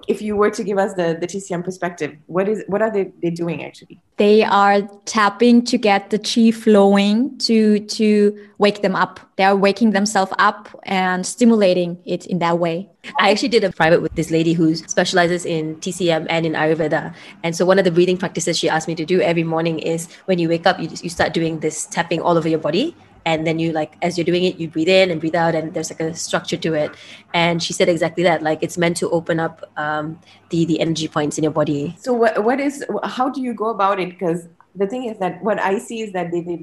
If 0.08 0.22
you 0.22 0.36
were 0.36 0.50
to 0.50 0.64
give 0.64 0.78
us 0.78 0.94
the, 0.94 1.16
the 1.20 1.26
TCM 1.26 1.64
perspective, 1.64 2.16
what 2.26 2.48
is 2.48 2.62
what 2.66 2.82
are 2.82 2.90
they, 2.90 3.12
they 3.22 3.30
doing 3.30 3.64
actually? 3.64 4.00
They 4.16 4.42
are 4.42 4.82
tapping 5.04 5.64
to 5.66 5.78
get 5.78 6.10
the 6.10 6.18
chi 6.18 6.50
flowing 6.50 7.36
to 7.38 7.80
to 7.80 8.48
wake 8.58 8.82
them 8.82 8.94
up. 8.96 9.20
They 9.36 9.44
are 9.44 9.56
waking 9.56 9.90
themselves 9.90 10.32
up 10.38 10.68
and 10.84 11.26
stimulating 11.26 11.98
it 12.04 12.26
in 12.26 12.38
that 12.38 12.58
way. 12.58 12.88
I 13.20 13.30
actually 13.30 13.50
did 13.50 13.64
a 13.64 13.72
private 13.72 14.02
with 14.02 14.14
this 14.14 14.30
lady 14.30 14.52
who 14.52 14.74
specializes 14.74 15.44
in 15.44 15.76
TCM 15.76 16.26
and 16.28 16.46
in 16.46 16.52
Ayurveda. 16.52 17.14
And 17.42 17.54
so 17.54 17.64
one 17.64 17.78
of 17.78 17.84
the 17.84 17.90
breathing 17.90 18.16
practices 18.16 18.58
she 18.58 18.68
asked 18.68 18.88
me 18.88 18.94
to 18.96 19.04
do 19.04 19.20
every 19.20 19.44
morning 19.44 19.78
is 19.78 20.08
when 20.24 20.38
you 20.38 20.48
wake 20.48 20.66
up, 20.66 20.80
you, 20.80 20.88
you 21.02 21.10
start 21.10 21.32
doing 21.32 21.60
this 21.60 21.86
tapping 21.86 22.20
all 22.20 22.36
over 22.36 22.48
your 22.48 22.58
body 22.58 22.96
and 23.26 23.46
then 23.46 23.58
you 23.58 23.72
like 23.72 23.96
as 24.00 24.16
you're 24.16 24.24
doing 24.24 24.44
it 24.44 24.56
you 24.56 24.68
breathe 24.68 24.88
in 24.88 25.10
and 25.10 25.20
breathe 25.20 25.34
out 25.34 25.54
and 25.54 25.74
there's 25.74 25.90
like 25.90 26.00
a 26.00 26.14
structure 26.14 26.56
to 26.56 26.72
it. 26.72 26.92
And 27.34 27.62
she 27.62 27.72
said 27.72 27.88
exactly 27.88 28.22
that 28.22 28.42
like 28.42 28.62
it's 28.62 28.78
meant 28.78 28.96
to 28.98 29.10
open 29.10 29.40
up 29.40 29.68
um, 29.76 30.18
the 30.50 30.64
the 30.64 30.80
energy 30.80 31.08
points 31.08 31.36
in 31.36 31.44
your 31.44 31.52
body. 31.52 31.96
So 31.98 32.14
what, 32.14 32.42
what 32.44 32.60
is 32.60 32.84
how 33.04 33.28
do 33.28 33.42
you 33.42 33.52
go 33.52 33.68
about 33.68 34.00
it? 34.00 34.10
Because 34.10 34.48
the 34.74 34.86
thing 34.86 35.04
is 35.04 35.18
that 35.18 35.42
what 35.42 35.58
i 35.58 35.78
see 35.78 36.02
is 36.02 36.12
that 36.12 36.30
they, 36.30 36.40
they 36.42 36.62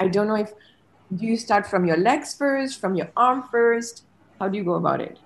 i 0.00 0.08
don't 0.08 0.26
know 0.26 0.34
if 0.34 0.52
do 1.16 1.24
you 1.24 1.36
start 1.36 1.64
from 1.66 1.84
your 1.86 1.96
legs 1.96 2.34
first 2.34 2.80
from 2.80 2.94
your 2.94 3.08
arm 3.16 3.44
first? 3.50 4.04
How 4.40 4.48
do 4.48 4.58
you 4.58 4.64
go 4.64 4.74
about 4.74 5.00
it? 5.00 5.18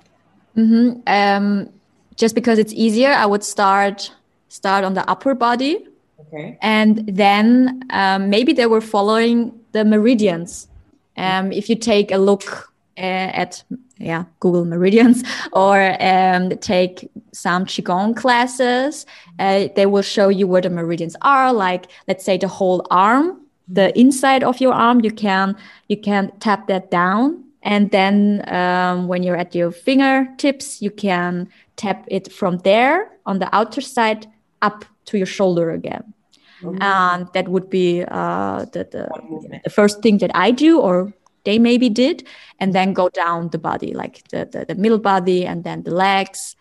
Mm-hmm. 0.56 1.00
um, 1.06 1.72
just 2.16 2.34
because 2.34 2.58
it's 2.58 2.72
easier 2.72 3.12
i 3.12 3.24
would 3.24 3.44
start 3.44 4.12
start 4.48 4.84
on 4.84 4.94
the 4.94 5.08
upper 5.08 5.34
body. 5.34 5.86
Okay. 6.20 6.58
And 6.60 7.06
then 7.06 7.82
um, 7.90 8.28
maybe 8.28 8.52
they 8.52 8.66
were 8.66 8.80
following 8.80 9.59
the 9.72 9.84
meridians. 9.84 10.68
Um, 11.16 11.52
if 11.52 11.68
you 11.68 11.76
take 11.76 12.12
a 12.12 12.18
look 12.18 12.72
uh, 12.96 13.30
at 13.42 13.62
yeah 13.98 14.24
Google 14.40 14.64
meridians 14.64 15.22
or 15.52 15.96
um, 16.02 16.50
take 16.58 17.10
some 17.32 17.64
qigong 17.64 18.16
classes, 18.16 19.06
uh, 19.38 19.68
they 19.76 19.86
will 19.86 20.02
show 20.02 20.28
you 20.28 20.46
where 20.46 20.62
the 20.62 20.70
meridians 20.70 21.16
are. 21.22 21.52
Like 21.52 21.86
let's 22.08 22.24
say 22.24 22.38
the 22.38 22.48
whole 22.48 22.86
arm, 22.90 23.40
the 23.68 23.98
inside 23.98 24.42
of 24.42 24.60
your 24.60 24.72
arm, 24.72 25.00
you 25.00 25.10
can 25.10 25.56
you 25.88 25.96
can 25.96 26.32
tap 26.40 26.66
that 26.68 26.90
down, 26.90 27.44
and 27.62 27.90
then 27.90 28.42
um, 28.48 29.08
when 29.08 29.22
you're 29.22 29.36
at 29.36 29.54
your 29.54 29.70
fingertips, 29.70 30.80
you 30.80 30.90
can 30.90 31.48
tap 31.76 32.04
it 32.08 32.32
from 32.32 32.58
there 32.58 33.10
on 33.26 33.38
the 33.38 33.54
outer 33.54 33.80
side 33.80 34.26
up 34.62 34.84
to 35.06 35.16
your 35.16 35.26
shoulder 35.26 35.70
again. 35.70 36.14
Mm-hmm. 36.62 36.82
And 36.82 37.28
that 37.32 37.48
would 37.48 37.70
be 37.70 38.04
uh, 38.06 38.66
the, 38.66 38.84
the, 38.84 39.60
the, 39.64 39.70
first 39.70 40.02
thing 40.02 40.18
that 40.18 40.30
I 40.34 40.50
do, 40.50 40.78
or 40.78 41.12
they 41.44 41.58
maybe 41.58 41.88
did, 41.88 42.26
and 42.58 42.74
then 42.74 42.92
go 42.92 43.08
down 43.08 43.48
the 43.48 43.58
body, 43.58 43.94
like 43.94 44.28
the, 44.28 44.48
the, 44.50 44.66
the 44.66 44.74
middle 44.74 44.98
body, 44.98 45.46
and 45.46 45.64
then 45.64 45.82
the 45.82 45.94
legs. 45.94 46.56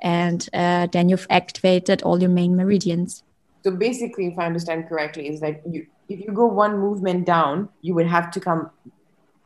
And 0.00 0.48
uh, 0.54 0.86
then 0.92 1.08
you've 1.08 1.26
activated 1.30 2.02
all 2.02 2.20
your 2.20 2.30
main 2.30 2.56
meridians. 2.56 3.22
So 3.62 3.70
basically, 3.70 4.26
if 4.28 4.38
I 4.38 4.46
understand 4.46 4.88
correctly, 4.88 5.28
is 5.28 5.40
that 5.40 5.60
you 5.66 5.86
if 6.08 6.20
you 6.20 6.32
go 6.32 6.46
one 6.46 6.78
movement 6.78 7.26
down, 7.26 7.68
you 7.82 7.94
would 7.94 8.06
have 8.06 8.30
to 8.32 8.40
come 8.40 8.70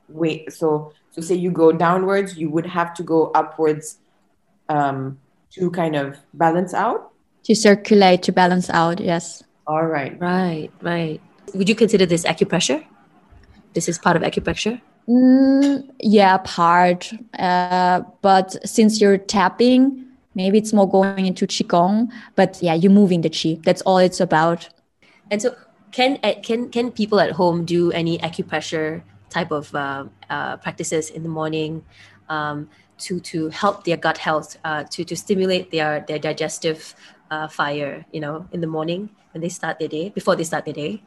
wait. 0.08 0.52
So 0.52 0.92
so 1.10 1.20
say 1.20 1.34
you 1.34 1.50
go 1.50 1.72
downwards, 1.72 2.36
you 2.36 2.50
would 2.50 2.66
have 2.66 2.94
to 2.94 3.02
go 3.02 3.30
upwards 3.34 3.98
um, 4.68 5.18
to 5.52 5.70
kind 5.70 5.96
of 5.96 6.16
balance 6.34 6.74
out. 6.74 7.12
To 7.44 7.54
circulate, 7.54 8.22
to 8.24 8.32
balance 8.32 8.70
out, 8.70 9.00
yes. 9.00 9.42
All 9.66 9.86
right. 9.86 10.18
Right, 10.20 10.70
right. 10.82 11.20
Would 11.54 11.68
you 11.68 11.74
consider 11.74 12.06
this 12.06 12.24
acupressure? 12.24 12.84
This 13.72 13.88
is 13.88 13.98
part 13.98 14.16
of 14.16 14.22
acupressure? 14.22 14.80
Mm, 15.08 15.88
yeah, 16.00 16.38
part. 16.38 17.12
Uh, 17.38 18.02
but 18.22 18.56
since 18.66 19.00
you're 19.00 19.18
tapping, 19.18 20.04
maybe 20.34 20.58
it's 20.58 20.72
more 20.72 20.88
going 20.88 21.26
into 21.26 21.46
qigong. 21.46 22.10
But 22.36 22.58
yeah, 22.62 22.74
you're 22.74 22.92
moving 22.92 23.22
the 23.22 23.30
qi. 23.30 23.62
That's 23.62 23.82
all 23.82 23.98
it's 23.98 24.20
about. 24.20 24.68
And 25.30 25.40
so, 25.42 25.54
can 25.92 26.18
uh, 26.22 26.34
can 26.42 26.70
can 26.70 26.90
people 26.90 27.20
at 27.20 27.32
home 27.32 27.64
do 27.64 27.92
any 27.92 28.18
acupressure 28.18 29.02
type 29.30 29.50
of 29.50 29.74
uh, 29.74 30.04
uh, 30.30 30.56
practices 30.58 31.10
in 31.10 31.22
the 31.22 31.28
morning 31.28 31.84
um, 32.28 32.68
to 32.98 33.20
to 33.20 33.48
help 33.50 33.84
their 33.84 33.96
gut 33.96 34.18
health, 34.18 34.56
uh, 34.64 34.84
to 34.90 35.04
to 35.04 35.16
stimulate 35.16 35.70
their 35.70 36.04
their 36.06 36.18
digestive 36.18 36.94
uh, 37.30 37.48
fire? 37.48 38.04
You 38.12 38.20
know, 38.20 38.48
in 38.52 38.60
the 38.60 38.66
morning 38.66 39.10
when 39.32 39.40
they 39.40 39.48
start 39.48 39.78
their 39.78 39.88
day, 39.88 40.10
before 40.10 40.36
they 40.36 40.44
start 40.44 40.64
their 40.64 40.74
day? 40.74 41.02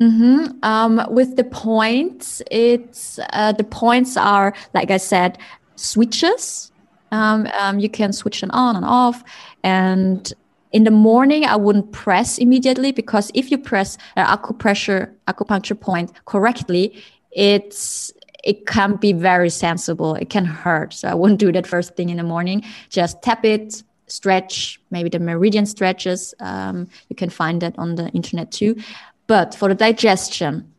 Mm-hmm. 0.00 0.58
Um, 0.62 1.06
with 1.10 1.36
the 1.36 1.44
points, 1.44 2.42
it's 2.50 3.20
uh, 3.32 3.52
the 3.52 3.64
points 3.64 4.16
are 4.16 4.54
like 4.74 4.90
I 4.90 4.96
said, 4.96 5.38
switches. 5.76 6.72
Um, 7.12 7.46
um, 7.58 7.78
you 7.78 7.90
can 7.90 8.12
switch 8.12 8.40
them 8.40 8.50
on 8.52 8.74
and 8.74 8.84
off, 8.84 9.22
and 9.62 10.32
in 10.72 10.84
the 10.84 10.90
morning 10.90 11.44
I 11.44 11.56
wouldn't 11.56 11.92
press 11.92 12.38
immediately 12.38 12.92
because 12.92 13.30
if 13.34 13.50
you 13.50 13.58
press 13.58 13.98
an 14.16 14.26
acupressure 14.26 15.12
acupuncture 15.28 15.78
point 15.78 16.12
correctly, 16.24 17.02
it's 17.30 18.12
it 18.42 18.66
can 18.66 18.96
be 18.96 19.12
very 19.12 19.50
sensible. 19.50 20.14
It 20.16 20.30
can 20.30 20.44
hurt. 20.44 20.92
So 20.94 21.08
I 21.08 21.14
wouldn't 21.14 21.38
do 21.38 21.52
that 21.52 21.66
first 21.66 21.94
thing 21.94 22.08
in 22.08 22.16
the 22.16 22.24
morning. 22.24 22.64
Just 22.88 23.22
tap 23.22 23.44
it, 23.44 23.82
stretch, 24.12 24.80
maybe 24.90 25.08
the 25.08 25.18
meridian 25.18 25.66
stretches. 25.66 26.34
Um, 26.40 26.88
you 27.08 27.16
can 27.16 27.30
find 27.30 27.60
that 27.62 27.74
on 27.78 27.94
the 27.94 28.08
internet 28.10 28.52
too. 28.52 28.76
But 29.26 29.54
for 29.54 29.68
the 29.68 29.74
digestion, 29.74 30.72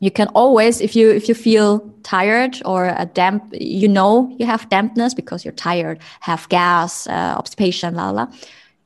you 0.00 0.10
can 0.10 0.28
always, 0.28 0.80
if 0.80 0.94
you 0.94 1.10
if 1.10 1.28
you 1.28 1.34
feel 1.34 1.80
tired 2.04 2.62
or 2.64 2.86
a 2.86 3.06
damp, 3.06 3.42
you 3.52 3.88
know 3.88 4.32
you 4.38 4.46
have 4.46 4.68
dampness 4.68 5.12
because 5.14 5.44
you're 5.44 5.60
tired, 5.70 5.98
have 6.20 6.48
gas, 6.48 7.06
uh, 7.08 7.34
obstipation, 7.36 7.94
la 7.94 8.10
la. 8.10 8.26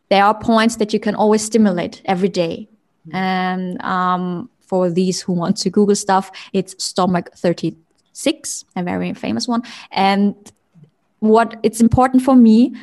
There 0.09 0.25
are 0.25 0.35
points 0.35 0.77
that 0.77 0.93
you 0.93 1.01
can 1.01 1.15
always 1.15 1.43
stimulate 1.45 2.01
every 2.07 2.29
day. 2.29 2.69
And 3.13 3.83
um, 3.83 4.49
for 4.61 4.91
these 4.91 5.21
who 5.21 5.33
want 5.33 5.57
to 5.59 5.71
Google 5.71 5.97
stuff, 5.97 6.31
it's 6.53 6.83
stomach 6.83 7.31
36, 7.37 8.65
a 8.77 8.83
very 8.83 9.13
famous 9.15 9.49
one. 9.49 9.63
And 9.91 10.35
what 11.19 11.59
it's 11.63 11.81
important 11.81 12.23
for 12.23 12.35
me 12.35 12.75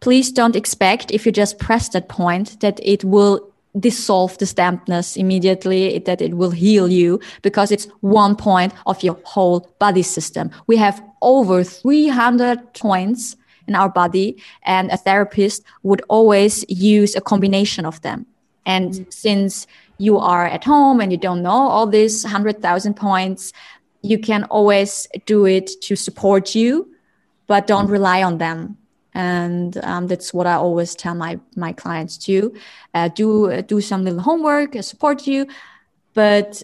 please 0.00 0.30
don't 0.30 0.56
expect 0.56 1.10
if 1.10 1.26
you 1.26 1.32
just 1.32 1.58
press 1.58 1.88
that 1.90 2.08
point 2.08 2.60
that 2.60 2.78
it 2.82 3.04
will 3.04 3.50
dissolve 3.78 4.38
the 4.38 4.46
dampness 4.46 5.16
immediately, 5.16 5.98
that 6.00 6.20
it 6.20 6.34
will 6.34 6.50
heal 6.50 6.88
you 6.88 7.20
because 7.42 7.72
it's 7.72 7.88
one 8.00 8.36
point 8.36 8.72
of 8.86 9.02
your 9.02 9.18
whole 9.24 9.68
body 9.78 10.02
system. 10.02 10.50
We 10.66 10.76
have 10.76 11.02
over 11.22 11.64
300 11.64 12.74
points 12.74 13.36
in 13.66 13.74
our 13.74 13.88
body, 13.88 14.36
and 14.64 14.90
a 14.90 14.96
therapist 14.96 15.64
would 15.82 16.02
always 16.08 16.64
use 16.68 17.16
a 17.16 17.20
combination 17.20 17.86
of 17.86 18.00
them. 18.02 18.26
And 18.66 18.90
mm-hmm. 18.90 19.10
since 19.10 19.66
you 19.98 20.18
are 20.18 20.46
at 20.46 20.64
home 20.64 21.00
and 21.00 21.10
you 21.10 21.18
don't 21.18 21.42
know 21.42 21.50
all 21.50 21.86
these 21.86 22.24
100,000 22.24 22.94
points, 22.94 23.52
you 24.02 24.18
can 24.18 24.44
always 24.44 25.08
do 25.24 25.46
it 25.46 25.70
to 25.82 25.96
support 25.96 26.54
you, 26.54 26.88
but 27.46 27.66
don't 27.66 27.88
rely 27.88 28.22
on 28.22 28.36
them 28.36 28.76
and 29.14 29.76
um, 29.84 30.06
that's 30.08 30.34
what 30.34 30.46
I 30.46 30.54
always 30.54 30.94
tell 30.94 31.14
my 31.14 31.38
my 31.56 31.72
clients 31.72 32.18
to 32.18 32.52
uh, 32.94 33.08
do 33.08 33.50
uh, 33.50 33.60
do 33.62 33.80
some 33.80 34.04
little 34.04 34.20
homework, 34.20 34.76
uh, 34.76 34.82
support 34.82 35.26
you, 35.26 35.46
but 36.14 36.62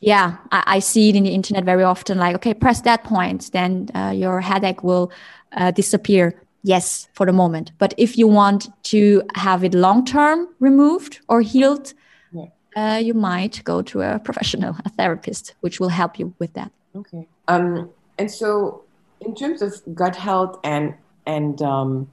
yeah, 0.00 0.36
I, 0.52 0.62
I, 0.66 0.78
see 0.80 1.08
it 1.08 1.16
in 1.16 1.24
the 1.24 1.30
internet 1.30 1.64
very 1.64 1.82
often. 1.82 2.18
Like, 2.18 2.36
okay, 2.36 2.52
press 2.52 2.82
that 2.82 3.02
point, 3.02 3.50
then 3.52 3.88
uh, 3.94 4.12
your 4.14 4.40
headache 4.42 4.84
will 4.84 5.10
uh, 5.52 5.70
disappear. 5.70 6.34
Yes, 6.62 7.08
for 7.12 7.26
the 7.26 7.32
moment, 7.32 7.70
but 7.78 7.94
if 7.96 8.18
you 8.18 8.26
want 8.26 8.68
to 8.84 9.22
have 9.36 9.62
it 9.62 9.72
long 9.72 10.04
term 10.04 10.48
removed 10.58 11.20
or 11.28 11.40
healed, 11.40 11.94
yeah. 12.32 12.46
Uh, 12.76 12.98
you 12.98 13.14
might 13.14 13.62
go 13.64 13.82
to 13.82 14.02
a 14.02 14.18
professional, 14.18 14.76
a 14.84 14.88
therapist, 14.90 15.54
which 15.60 15.78
will 15.80 15.88
help 15.88 16.18
you 16.18 16.34
with 16.40 16.52
that. 16.54 16.72
Okay. 16.94 17.28
Um, 17.48 17.90
and 18.18 18.30
so, 18.30 18.82
in 19.20 19.34
terms 19.34 19.62
of 19.62 19.80
gut 19.94 20.16
health 20.16 20.58
and 20.64 20.94
and 21.26 21.60
um, 21.62 22.08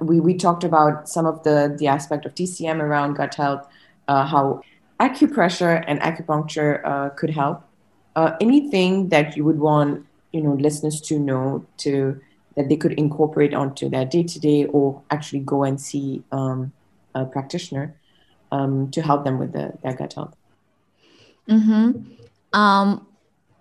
we, 0.00 0.20
we 0.20 0.34
talked 0.34 0.64
about 0.64 1.08
some 1.08 1.26
of 1.26 1.42
the, 1.42 1.74
the 1.78 1.86
aspect 1.86 2.24
of 2.24 2.34
TCM 2.34 2.80
around 2.80 3.14
gut 3.14 3.34
health, 3.34 3.66
uh, 4.08 4.24
how 4.24 4.62
acupressure 5.00 5.82
and 5.86 6.00
acupuncture 6.00 6.84
uh, 6.84 7.10
could 7.10 7.30
help. 7.30 7.62
Uh, 8.14 8.36
anything 8.40 9.08
that 9.08 9.36
you 9.36 9.44
would 9.44 9.58
want, 9.58 10.06
you 10.32 10.42
know, 10.42 10.52
listeners 10.52 11.00
to 11.00 11.18
know 11.18 11.64
to 11.78 12.20
that 12.56 12.68
they 12.68 12.76
could 12.76 12.92
incorporate 12.92 13.54
onto 13.54 13.88
their 13.88 14.04
day 14.04 14.22
to 14.22 14.38
day, 14.38 14.66
or 14.66 15.02
actually 15.10 15.40
go 15.40 15.64
and 15.64 15.80
see 15.80 16.22
um, 16.32 16.70
a 17.14 17.24
practitioner 17.24 17.94
um, 18.50 18.90
to 18.90 19.00
help 19.00 19.24
them 19.24 19.38
with 19.38 19.52
the, 19.52 19.72
their 19.82 19.94
gut 19.94 20.12
health. 20.12 20.36
Mm-hmm. 21.48 22.58
Um, 22.58 23.06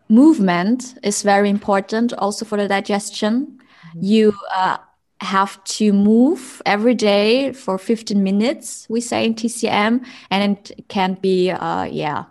movement 0.10 0.96
is 1.04 1.24
very 1.24 1.50
important 1.50 2.12
also 2.14 2.44
for 2.44 2.58
the 2.58 2.68
digestion. 2.68 3.62
Mm-hmm. 3.92 4.04
You 4.04 4.34
uh, 4.54 4.78
have 5.22 5.64
to 5.64 5.94
move 5.94 6.62
every 6.66 6.96
day 6.96 7.54
for 7.54 7.78
15 7.78 8.22
minutes, 8.24 8.88
we 8.90 9.02
say 9.02 9.26
in 9.26 9.36
TCM, 9.36 10.06
and 10.30 10.58
it 10.58 10.86
can 10.88 11.16
be, 11.16 11.52
uh, 11.52 11.84
yeah, 11.84 12.26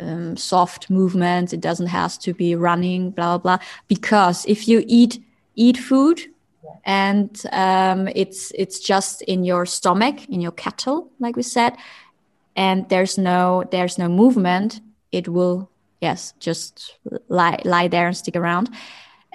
um, 0.00 0.36
soft 0.36 0.90
movements. 0.90 1.52
It 1.52 1.60
doesn't 1.60 1.88
have 1.88 2.18
to 2.20 2.32
be 2.32 2.54
running, 2.54 3.10
blah, 3.10 3.38
blah, 3.38 3.56
blah. 3.56 3.66
Because 3.88 4.46
if 4.46 4.68
you 4.68 4.84
eat, 4.86 5.22
eat 5.56 5.76
food, 5.76 6.20
and 6.84 7.42
um, 7.52 8.08
it's 8.14 8.52
it's 8.54 8.80
just 8.80 9.22
in 9.22 9.44
your 9.44 9.66
stomach 9.66 10.28
in 10.28 10.40
your 10.40 10.52
kettle 10.52 11.10
like 11.18 11.36
we 11.36 11.42
said 11.42 11.76
and 12.56 12.88
there's 12.88 13.18
no 13.18 13.64
there's 13.70 13.98
no 13.98 14.08
movement 14.08 14.80
it 15.12 15.28
will 15.28 15.70
yes 16.00 16.34
just 16.40 16.96
lie 17.28 17.58
lie 17.64 17.88
there 17.88 18.06
and 18.06 18.16
stick 18.16 18.36
around 18.36 18.70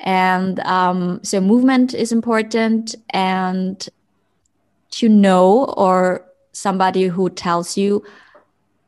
and 0.03 0.59
um, 0.61 1.21
so 1.23 1.39
movement 1.39 1.93
is 1.93 2.11
important 2.11 2.93
and 3.11 3.89
to 4.91 5.09
know 5.09 5.65
or 5.77 6.25
somebody 6.51 7.05
who 7.05 7.29
tells 7.29 7.77
you 7.77 8.03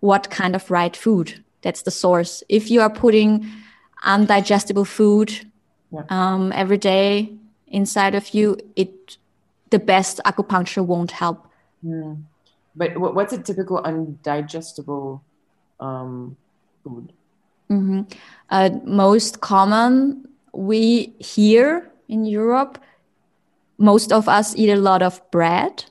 what 0.02 0.30
kind 0.30 0.56
of 0.56 0.70
right 0.70 0.96
food 0.96 1.44
that's 1.62 1.82
the 1.82 1.92
source 1.92 2.44
if 2.50 2.70
you 2.70 2.82
are 2.82 2.90
putting 2.90 3.50
undigestible 4.06 4.86
food 4.86 5.34
yeah. 5.92 6.04
um, 6.10 6.52
every 6.54 6.78
day 6.78 7.34
inside 7.68 8.14
of 8.14 8.34
you 8.34 8.58
it 8.76 9.18
the 9.72 9.80
best 9.80 10.20
acupuncture 10.26 10.86
won't 10.86 11.12
help 11.12 11.48
mm. 11.84 12.22
but 12.76 12.96
what's 12.98 13.34
a 13.34 13.42
typical 13.42 13.82
undigestible 13.82 15.22
um, 15.80 16.38
food 16.84 17.12
mm-hmm. 17.72 18.02
uh, 18.52 18.70
most 18.84 19.42
common 19.42 20.28
we 20.56 21.14
here 21.20 21.92
in 22.08 22.26
Europe, 22.26 22.78
most 23.78 24.12
of 24.12 24.28
us 24.28 24.56
eat 24.56 24.70
a 24.70 24.76
lot 24.76 25.02
of 25.02 25.22
bread. 25.32 25.86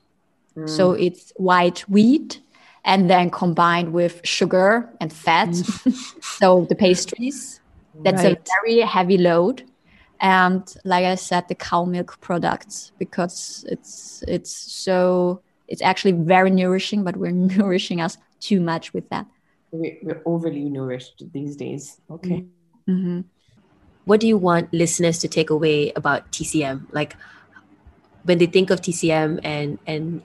Mm. 0.57 0.69
So 0.69 0.93
it's 0.93 1.33
white 1.37 1.81
wheat 1.89 2.41
and 2.85 3.11
then 3.11 3.31
combined 3.31 3.93
with 3.93 4.21
sugar 4.25 4.89
and 5.01 5.13
fat. 5.13 5.49
Mm. 5.49 6.23
so 6.39 6.67
the 6.69 6.75
pastries, 6.75 7.61
that's 8.03 8.23
right. 8.23 8.39
a 8.39 8.43
very 8.63 8.81
heavy 8.81 9.19
load. 9.19 9.65
And 10.21 10.63
like 10.85 11.05
I 11.05 11.17
said, 11.17 11.49
the 11.49 11.55
cow 11.55 11.85
milk 11.85 12.21
products, 12.21 12.93
because 12.99 13.65
it's 13.69 14.23
it's 14.29 14.55
so 14.55 15.43
it's 15.69 15.83
actually 15.83 16.13
very 16.13 16.51
nourishing, 16.51 17.05
but 17.05 17.17
we're 17.17 17.31
nourishing 17.59 18.01
us 18.01 18.17
too 18.41 18.61
much 18.61 18.95
with 18.95 19.09
that. 19.11 19.27
We're 19.73 20.23
overly 20.25 20.71
nourished 20.71 21.25
these 21.33 21.57
days. 21.57 22.01
Okay. 22.09 22.47
Mm-hmm 22.89 23.23
what 24.05 24.21
do 24.21 24.27
you 24.27 24.37
want 24.37 24.73
listeners 24.73 25.19
to 25.19 25.29
take 25.29 25.51
away 25.51 25.93
about 25.97 26.31
TCM? 26.33 26.87
Like 26.93 27.17
when 28.25 28.39
they 28.39 28.47
think 28.47 28.71
of 28.71 28.81
TCM 28.81 29.41
and 29.43 29.79
and 29.87 30.23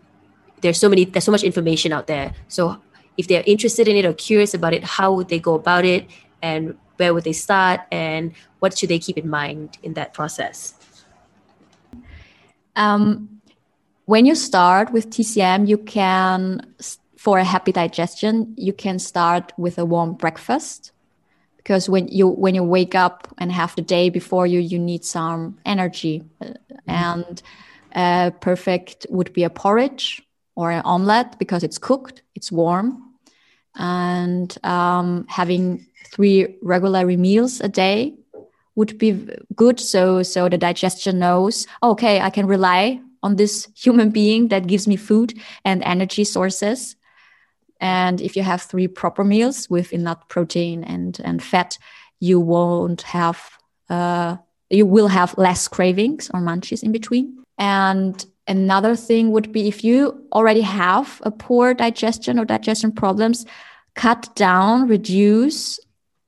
there's 0.61 0.79
so 0.79 0.89
many 0.89 1.05
there's 1.05 1.23
so 1.23 1.31
much 1.31 1.43
information 1.43 1.93
out 1.93 2.07
there. 2.07 2.33
So 2.47 2.81
if 3.17 3.27
they're 3.27 3.43
interested 3.45 3.87
in 3.87 3.95
it 3.95 4.05
or 4.05 4.13
curious 4.13 4.53
about 4.53 4.73
it, 4.73 4.83
how 4.83 5.13
would 5.13 5.29
they 5.29 5.39
go 5.39 5.55
about 5.55 5.85
it 5.85 6.07
and 6.41 6.77
where 6.97 7.13
would 7.13 7.23
they 7.23 7.33
start 7.33 7.81
and 7.91 8.33
what 8.59 8.77
should 8.77 8.89
they 8.89 8.99
keep 8.99 9.17
in 9.17 9.29
mind 9.29 9.77
in 9.83 9.93
that 9.93 10.13
process? 10.13 10.73
Um, 12.75 13.41
when 14.05 14.25
you 14.25 14.35
start 14.35 14.91
with 14.91 15.09
TCM, 15.09 15.67
you 15.67 15.77
can, 15.77 16.73
for 17.17 17.39
a 17.39 17.43
happy 17.43 17.71
digestion, 17.71 18.53
you 18.57 18.73
can 18.73 18.99
start 18.99 19.53
with 19.57 19.77
a 19.77 19.85
warm 19.85 20.13
breakfast 20.13 20.91
because 21.59 21.89
when 21.89 22.07
you 22.07 22.27
when 22.27 22.55
you 22.55 22.63
wake 22.63 22.95
up 22.95 23.27
and 23.37 23.51
have 23.51 23.75
the 23.75 23.81
day 23.81 24.09
before 24.09 24.47
you 24.47 24.59
you 24.59 24.79
need 24.79 25.05
some 25.05 25.57
energy. 25.65 26.23
Mm-hmm. 26.41 26.55
and 26.87 27.41
uh, 27.95 28.31
perfect 28.39 29.05
would 29.09 29.33
be 29.33 29.43
a 29.43 29.49
porridge 29.49 30.21
or 30.55 30.71
an 30.71 30.81
omelette 30.85 31.37
because 31.37 31.63
it's 31.63 31.77
cooked 31.77 32.23
it's 32.35 32.51
warm. 32.51 33.03
And 33.75 34.57
um, 34.63 35.25
having 35.29 35.85
three 36.11 36.57
regular 36.63 37.05
meals 37.05 37.61
a 37.61 37.69
day 37.69 38.15
would 38.75 38.97
be 38.97 39.27
good. 39.55 39.79
So 39.79 40.23
so 40.23 40.49
the 40.49 40.57
digestion 40.57 41.19
knows 41.19 41.67
okay 41.83 42.21
i 42.21 42.29
can 42.29 42.47
rely 42.47 43.01
on 43.21 43.35
this 43.35 43.67
human 43.75 44.09
being 44.09 44.47
that 44.47 44.67
gives 44.67 44.87
me 44.87 44.95
food 44.95 45.33
and 45.65 45.83
energy 45.83 46.23
sources 46.23 46.95
and 47.79 48.21
if 48.21 48.35
you 48.35 48.43
have 48.43 48.61
three 48.61 48.87
proper 48.87 49.23
meals 49.23 49.69
with 49.69 49.93
enough 49.93 50.27
protein 50.27 50.83
and, 50.83 51.19
and 51.23 51.41
fat, 51.41 51.77
you 52.19 52.39
won't 52.39 53.03
have, 53.03 53.49
uh, 53.89 54.37
you 54.69 54.85
will 54.85 55.07
have 55.07 55.37
less 55.37 55.67
cravings 55.67 56.29
or 56.33 56.41
munchies 56.41 56.83
in 56.83 56.91
between. 56.91 57.43
And 57.57 58.25
another 58.47 58.95
thing 58.95 59.31
would 59.31 59.51
be 59.51 59.67
if 59.67 59.83
you 59.83 60.25
already 60.33 60.61
have 60.61 61.21
a 61.23 61.31
poor 61.31 61.73
digestion 61.73 62.37
or 62.37 62.45
digestion 62.45 62.91
problems, 62.91 63.45
cut 63.95 64.29
down, 64.35 64.87
reduce 64.87 65.79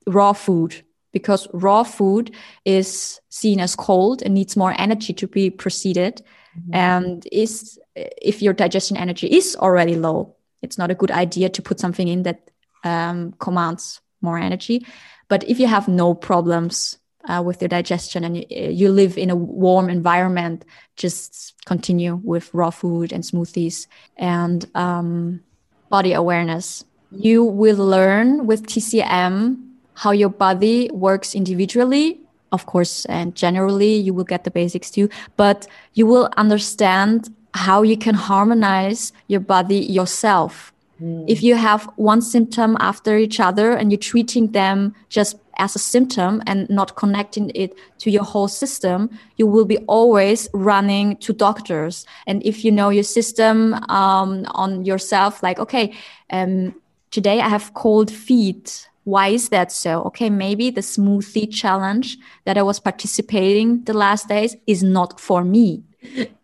raw 0.07 0.33
food 0.33 0.83
because 1.11 1.47
raw 1.53 1.83
food 1.83 2.33
is 2.63 3.19
seen 3.29 3.59
as 3.59 3.75
cold 3.75 4.21
and 4.23 4.33
needs 4.33 4.55
more 4.55 4.73
energy 4.77 5.13
to 5.13 5.27
be 5.27 5.49
proceeded. 5.49 6.21
Mm-hmm. 6.57 6.73
And 6.73 7.27
is 7.31 7.79
if 7.95 8.41
your 8.41 8.53
digestion 8.53 8.97
energy 8.97 9.27
is 9.27 9.55
already 9.57 9.95
low, 9.95 10.35
it's 10.61 10.77
not 10.77 10.91
a 10.91 10.95
good 10.95 11.11
idea 11.11 11.49
to 11.49 11.61
put 11.61 11.79
something 11.79 12.07
in 12.07 12.23
that 12.23 12.51
um, 12.83 13.33
commands 13.39 14.01
more 14.21 14.37
energy. 14.37 14.85
But 15.27 15.43
if 15.49 15.59
you 15.59 15.67
have 15.67 15.87
no 15.87 16.13
problems 16.13 16.97
uh, 17.25 17.41
with 17.45 17.61
your 17.61 17.69
digestion 17.69 18.23
and 18.23 18.37
you, 18.37 18.45
you, 18.49 18.89
live 18.89 19.17
in 19.17 19.29
a 19.29 19.35
warm 19.35 19.89
environment, 19.89 20.65
just 20.95 21.53
continue 21.65 22.19
with 22.23 22.53
raw 22.53 22.69
food 22.69 23.11
and 23.11 23.23
smoothies 23.23 23.87
and 24.17 24.69
um, 24.75 25.41
body 25.89 26.13
awareness. 26.13 26.83
You 27.11 27.43
will 27.43 27.77
learn 27.77 28.47
with 28.47 28.65
TCM 28.65 29.57
how 29.95 30.11
your 30.11 30.29
body 30.29 30.89
works 30.91 31.35
individually. 31.35 32.21
Of 32.51 32.65
course, 32.65 33.05
and 33.05 33.35
generally, 33.35 33.95
you 33.95 34.13
will 34.13 34.25
get 34.25 34.43
the 34.43 34.51
basics 34.51 34.91
too, 34.91 35.09
but 35.37 35.67
you 35.93 36.05
will 36.05 36.29
understand 36.35 37.33
how 37.53 37.81
you 37.81 37.97
can 37.97 38.15
harmonize 38.15 39.13
your 39.27 39.39
body 39.39 39.79
yourself. 39.79 40.71
Mm. 41.01 41.25
If 41.27 41.41
you 41.43 41.55
have 41.55 41.89
one 41.95 42.21
symptom 42.21 42.77
after 42.79 43.17
each 43.17 43.39
other 43.39 43.71
and 43.71 43.91
you're 43.91 43.99
treating 43.99 44.51
them 44.51 44.95
just 45.09 45.37
as 45.57 45.75
a 45.75 45.79
symptom 45.79 46.41
and 46.47 46.69
not 46.69 46.95
connecting 46.95 47.51
it 47.53 47.75
to 47.99 48.09
your 48.09 48.23
whole 48.23 48.47
system, 48.47 49.09
you 49.37 49.45
will 49.47 49.65
be 49.65 49.77
always 49.79 50.47
running 50.53 51.17
to 51.17 51.33
doctors. 51.33 52.05
And 52.25 52.43
if 52.45 52.63
you 52.63 52.71
know 52.71 52.89
your 52.89 53.03
system 53.03 53.73
um, 53.89 54.45
on 54.51 54.85
yourself, 54.85 55.43
like, 55.43 55.59
okay, 55.59 55.93
um, 56.29 56.73
today 57.11 57.41
I 57.41 57.49
have 57.49 57.73
cold 57.73 58.11
feet. 58.11 58.87
Why 59.03 59.29
is 59.29 59.49
that 59.49 59.71
so? 59.71 60.03
Okay, 60.03 60.29
maybe 60.29 60.69
the 60.69 60.81
smoothie 60.81 61.51
challenge 61.51 62.17
that 62.45 62.57
I 62.57 62.61
was 62.61 62.79
participating 62.79 63.83
the 63.83 63.93
last 63.93 64.29
days 64.29 64.55
is 64.67 64.83
not 64.83 65.19
for 65.19 65.43
me 65.43 65.83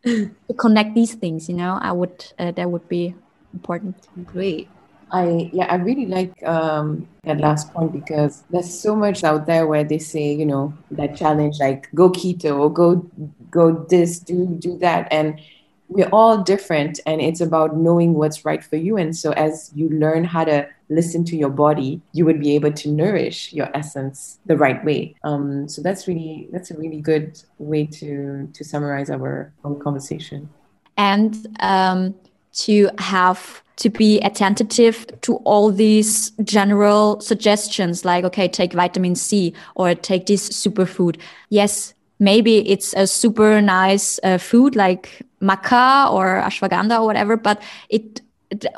to 0.04 0.54
connect 0.58 0.93
these 0.93 1.15
things 1.15 1.50
you 1.50 1.56
know 1.56 1.78
i 1.82 1.91
would 1.91 2.26
uh, 2.39 2.52
that 2.52 2.70
would 2.70 2.88
be 2.88 3.15
important. 3.54 4.08
Great. 4.26 4.70
I 5.12 5.50
yeah, 5.54 5.67
I 5.72 5.76
really 5.76 6.06
like 6.06 6.36
um, 6.46 7.08
that 7.24 7.39
last 7.39 7.74
point 7.74 7.93
because 7.93 8.43
there's 8.50 8.72
so 8.80 8.96
much 8.96 9.24
out 9.24 9.46
there 9.46 9.65
where 9.65 9.84
they 9.84 10.00
say, 10.00 10.34
you 10.34 10.46
know, 10.46 10.74
that 10.91 11.15
challenge 11.15 11.60
like 11.60 11.89
go 11.96 12.10
keto 12.10 12.60
or 12.60 12.72
go 12.72 13.10
go 13.50 13.86
this, 13.89 14.20
do 14.20 14.46
do 14.60 14.78
that, 14.80 15.08
and 15.12 15.39
we're 15.88 16.10
all 16.12 16.43
different 16.43 17.00
and 17.06 17.22
it's 17.22 17.39
about 17.39 17.78
knowing 17.78 18.13
what's 18.13 18.43
right 18.43 18.62
for 18.62 18.76
you. 18.76 18.98
And 18.98 19.15
so 19.15 19.32
as 19.32 19.72
you 19.74 19.88
learn 19.88 20.26
how 20.26 20.43
to 20.43 20.67
listen 20.89 21.23
to 21.26 21.36
your 21.36 21.50
body 21.50 22.02
you 22.13 22.26
would 22.26 22.39
be 22.39 22.56
able 22.56 22.71
to 22.71 22.89
nourish 22.89 23.52
your 23.54 23.69
essence 23.76 24.39
the 24.45 24.58
right 24.58 24.84
way. 24.86 25.15
Um, 25.23 25.67
so 25.67 25.82
that's 25.82 26.08
really 26.08 26.47
that's 26.52 26.71
a 26.71 26.78
really 26.78 27.02
good 27.02 27.41
way 27.58 27.86
to 27.86 28.50
to 28.54 28.63
summarize 28.63 29.10
our, 29.10 29.52
our 29.63 29.76
conversation. 29.76 30.50
And 30.95 31.36
um, 31.60 32.15
to 32.54 32.89
have 32.97 33.62
to 33.78 33.89
be 33.89 34.19
attentive 34.21 35.06
to 35.21 35.36
all 35.38 35.71
these 35.71 36.32
general 36.43 37.21
suggestions 37.21 38.04
like 38.04 38.23
okay 38.26 38.47
take 38.47 38.73
vitamin 38.73 39.15
c 39.15 39.54
or 39.76 39.93
take 39.93 40.26
this 40.26 40.50
superfood. 40.50 41.17
Yes 41.50 41.93
maybe 42.19 42.67
it's 42.69 42.93
a 42.95 43.06
super 43.06 43.62
nice 43.62 44.19
uh, 44.23 44.38
food 44.38 44.76
like 44.76 45.21
maca 45.41 46.12
or 46.12 46.41
ashwagandha 46.43 47.00
or 47.00 47.06
whatever, 47.06 47.38
but 47.38 47.62
it, 47.89 48.21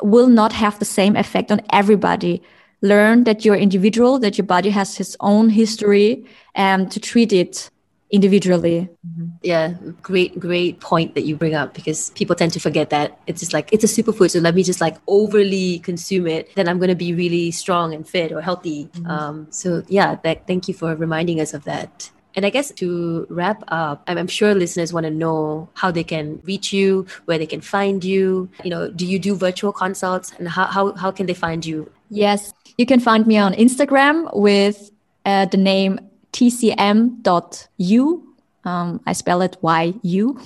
will 0.02 0.28
not 0.28 0.52
have 0.52 0.78
the 0.78 0.84
same 0.84 1.16
effect 1.16 1.50
on 1.52 1.60
everybody. 1.70 2.42
learn 2.82 3.24
that 3.24 3.44
you're 3.44 3.56
individual, 3.56 4.18
that 4.18 4.38
your 4.38 4.46
body 4.46 4.70
has 4.70 4.98
its 5.00 5.16
own 5.20 5.50
history, 5.50 6.24
and 6.54 6.90
to 6.90 7.00
treat 7.00 7.32
it 7.32 7.70
individually. 8.10 8.88
Mm-hmm. 9.06 9.26
Yeah, 9.42 9.74
great, 10.02 10.38
great 10.40 10.80
point 10.80 11.14
that 11.14 11.22
you 11.22 11.36
bring 11.36 11.54
up 11.54 11.74
because 11.74 12.10
people 12.10 12.34
tend 12.34 12.52
to 12.54 12.60
forget 12.60 12.90
that 12.90 13.20
it's 13.26 13.40
just 13.40 13.52
like 13.52 13.72
it's 13.72 13.84
a 13.84 13.86
superfood. 13.86 14.30
So 14.30 14.40
let 14.40 14.54
me 14.54 14.62
just 14.62 14.80
like 14.80 14.96
overly 15.06 15.78
consume 15.80 16.26
it, 16.26 16.52
then 16.56 16.68
I'm 16.68 16.78
going 16.78 16.88
to 16.88 16.96
be 16.96 17.14
really 17.14 17.50
strong 17.50 17.94
and 17.94 18.08
fit 18.08 18.32
or 18.32 18.40
healthy. 18.40 18.86
Mm-hmm. 18.86 19.06
Um, 19.06 19.46
so 19.50 19.82
yeah, 19.88 20.16
that, 20.24 20.46
thank 20.46 20.66
you 20.66 20.74
for 20.74 20.94
reminding 20.96 21.40
us 21.40 21.54
of 21.54 21.64
that. 21.64 22.10
And 22.34 22.46
I 22.46 22.50
guess 22.50 22.70
to 22.72 23.26
wrap 23.28 23.64
up, 23.68 24.02
I'm, 24.06 24.28
sure 24.28 24.54
listeners 24.54 24.92
want 24.92 25.04
to 25.04 25.10
know 25.10 25.68
how 25.74 25.90
they 25.90 26.04
can 26.04 26.40
reach 26.44 26.72
you, 26.72 27.06
where 27.24 27.38
they 27.38 27.46
can 27.46 27.60
find 27.60 28.04
you. 28.04 28.48
You 28.62 28.70
know, 28.70 28.90
do 28.90 29.04
you 29.04 29.18
do 29.18 29.34
virtual 29.34 29.72
consults, 29.72 30.32
and 30.38 30.48
how 30.48 30.66
how, 30.66 30.92
how 30.92 31.10
can 31.10 31.26
they 31.26 31.34
find 31.34 31.66
you? 31.66 31.90
Yes, 32.08 32.52
you 32.78 32.86
can 32.86 33.00
find 33.00 33.26
me 33.26 33.36
on 33.38 33.52
Instagram 33.54 34.34
with 34.34 34.90
uh, 35.24 35.46
the 35.46 35.56
name 35.56 35.98
tcm.yu. 36.32 38.26
Um, 38.64 39.00
I 39.06 39.12
spell 39.12 39.42
it 39.42 39.56
Y 39.62 39.94
U. 40.02 40.40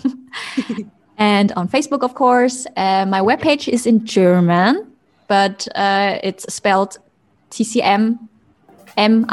and 1.18 1.52
on 1.52 1.68
Facebook, 1.68 2.02
of 2.02 2.14
course. 2.14 2.66
Uh, 2.76 3.04
my 3.06 3.20
webpage 3.20 3.68
is 3.68 3.86
in 3.86 4.06
German, 4.06 4.90
but 5.28 5.68
uh, 5.74 6.18
it's 6.22 6.52
spelled 6.52 6.98
tcm 7.50 8.18
m 8.96 9.26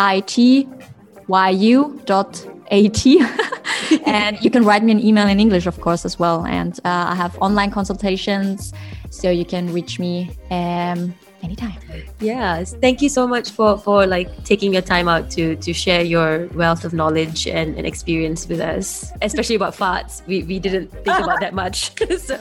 i 1.34 1.52
t 1.54 1.58
y 1.58 1.72
u 1.74 2.00
dot 2.06 2.46
a 2.70 2.90
t. 2.90 3.22
and 4.06 4.42
you 4.44 4.50
can 4.50 4.64
write 4.64 4.84
me 4.84 4.92
an 4.92 5.00
email 5.00 5.28
in 5.28 5.40
English, 5.40 5.68
of 5.68 5.80
course, 5.82 6.06
as 6.06 6.18
well. 6.18 6.46
And 6.46 6.80
uh, 6.86 7.12
I 7.14 7.16
have 7.16 7.38
online 7.40 7.72
consultations, 7.72 8.74
so 9.10 9.30
you 9.30 9.46
can 9.46 9.72
reach 9.74 10.00
me. 10.00 10.32
Um, 10.50 11.14
anytime 11.44 11.74
yes 12.20 12.76
thank 12.82 13.02
you 13.02 13.10
so 13.10 13.28
much 13.28 13.50
for 13.50 13.76
for 13.76 14.06
like 14.06 14.30
taking 14.44 14.74
your 14.74 14.82
time 14.84 15.08
out 15.08 15.32
to 15.32 15.56
to 15.56 15.74
share 15.74 16.04
your 16.04 16.48
wealth 16.54 16.86
of 16.86 16.94
knowledge 16.94 17.48
and, 17.48 17.76
and 17.78 17.88
experience 17.88 18.48
with 18.48 18.60
us 18.60 19.12
especially 19.24 19.56
about 19.56 19.74
farts 19.74 20.24
we, 20.28 20.44
we 20.44 20.60
didn't 20.60 20.92
think 21.04 21.18
about 21.18 21.40
that 21.40 21.56
much 21.56 21.92
so 22.20 22.38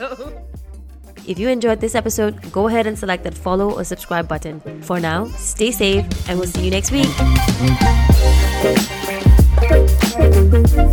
if 1.27 1.37
you 1.37 1.49
enjoyed 1.49 1.79
this 1.79 1.93
episode, 1.93 2.51
go 2.51 2.67
ahead 2.67 2.87
and 2.87 2.97
select 2.97 3.23
that 3.25 3.35
follow 3.35 3.71
or 3.71 3.83
subscribe 3.83 4.27
button. 4.27 4.59
For 4.81 4.99
now, 4.99 5.25
stay 5.37 5.71
safe 5.71 6.05
and 6.27 6.39
we'll 6.39 6.47
see 6.47 6.65
you 6.65 6.71
next 6.71 6.91
week. 6.91 7.07
Thank 8.61 8.91
you. 10.75 10.90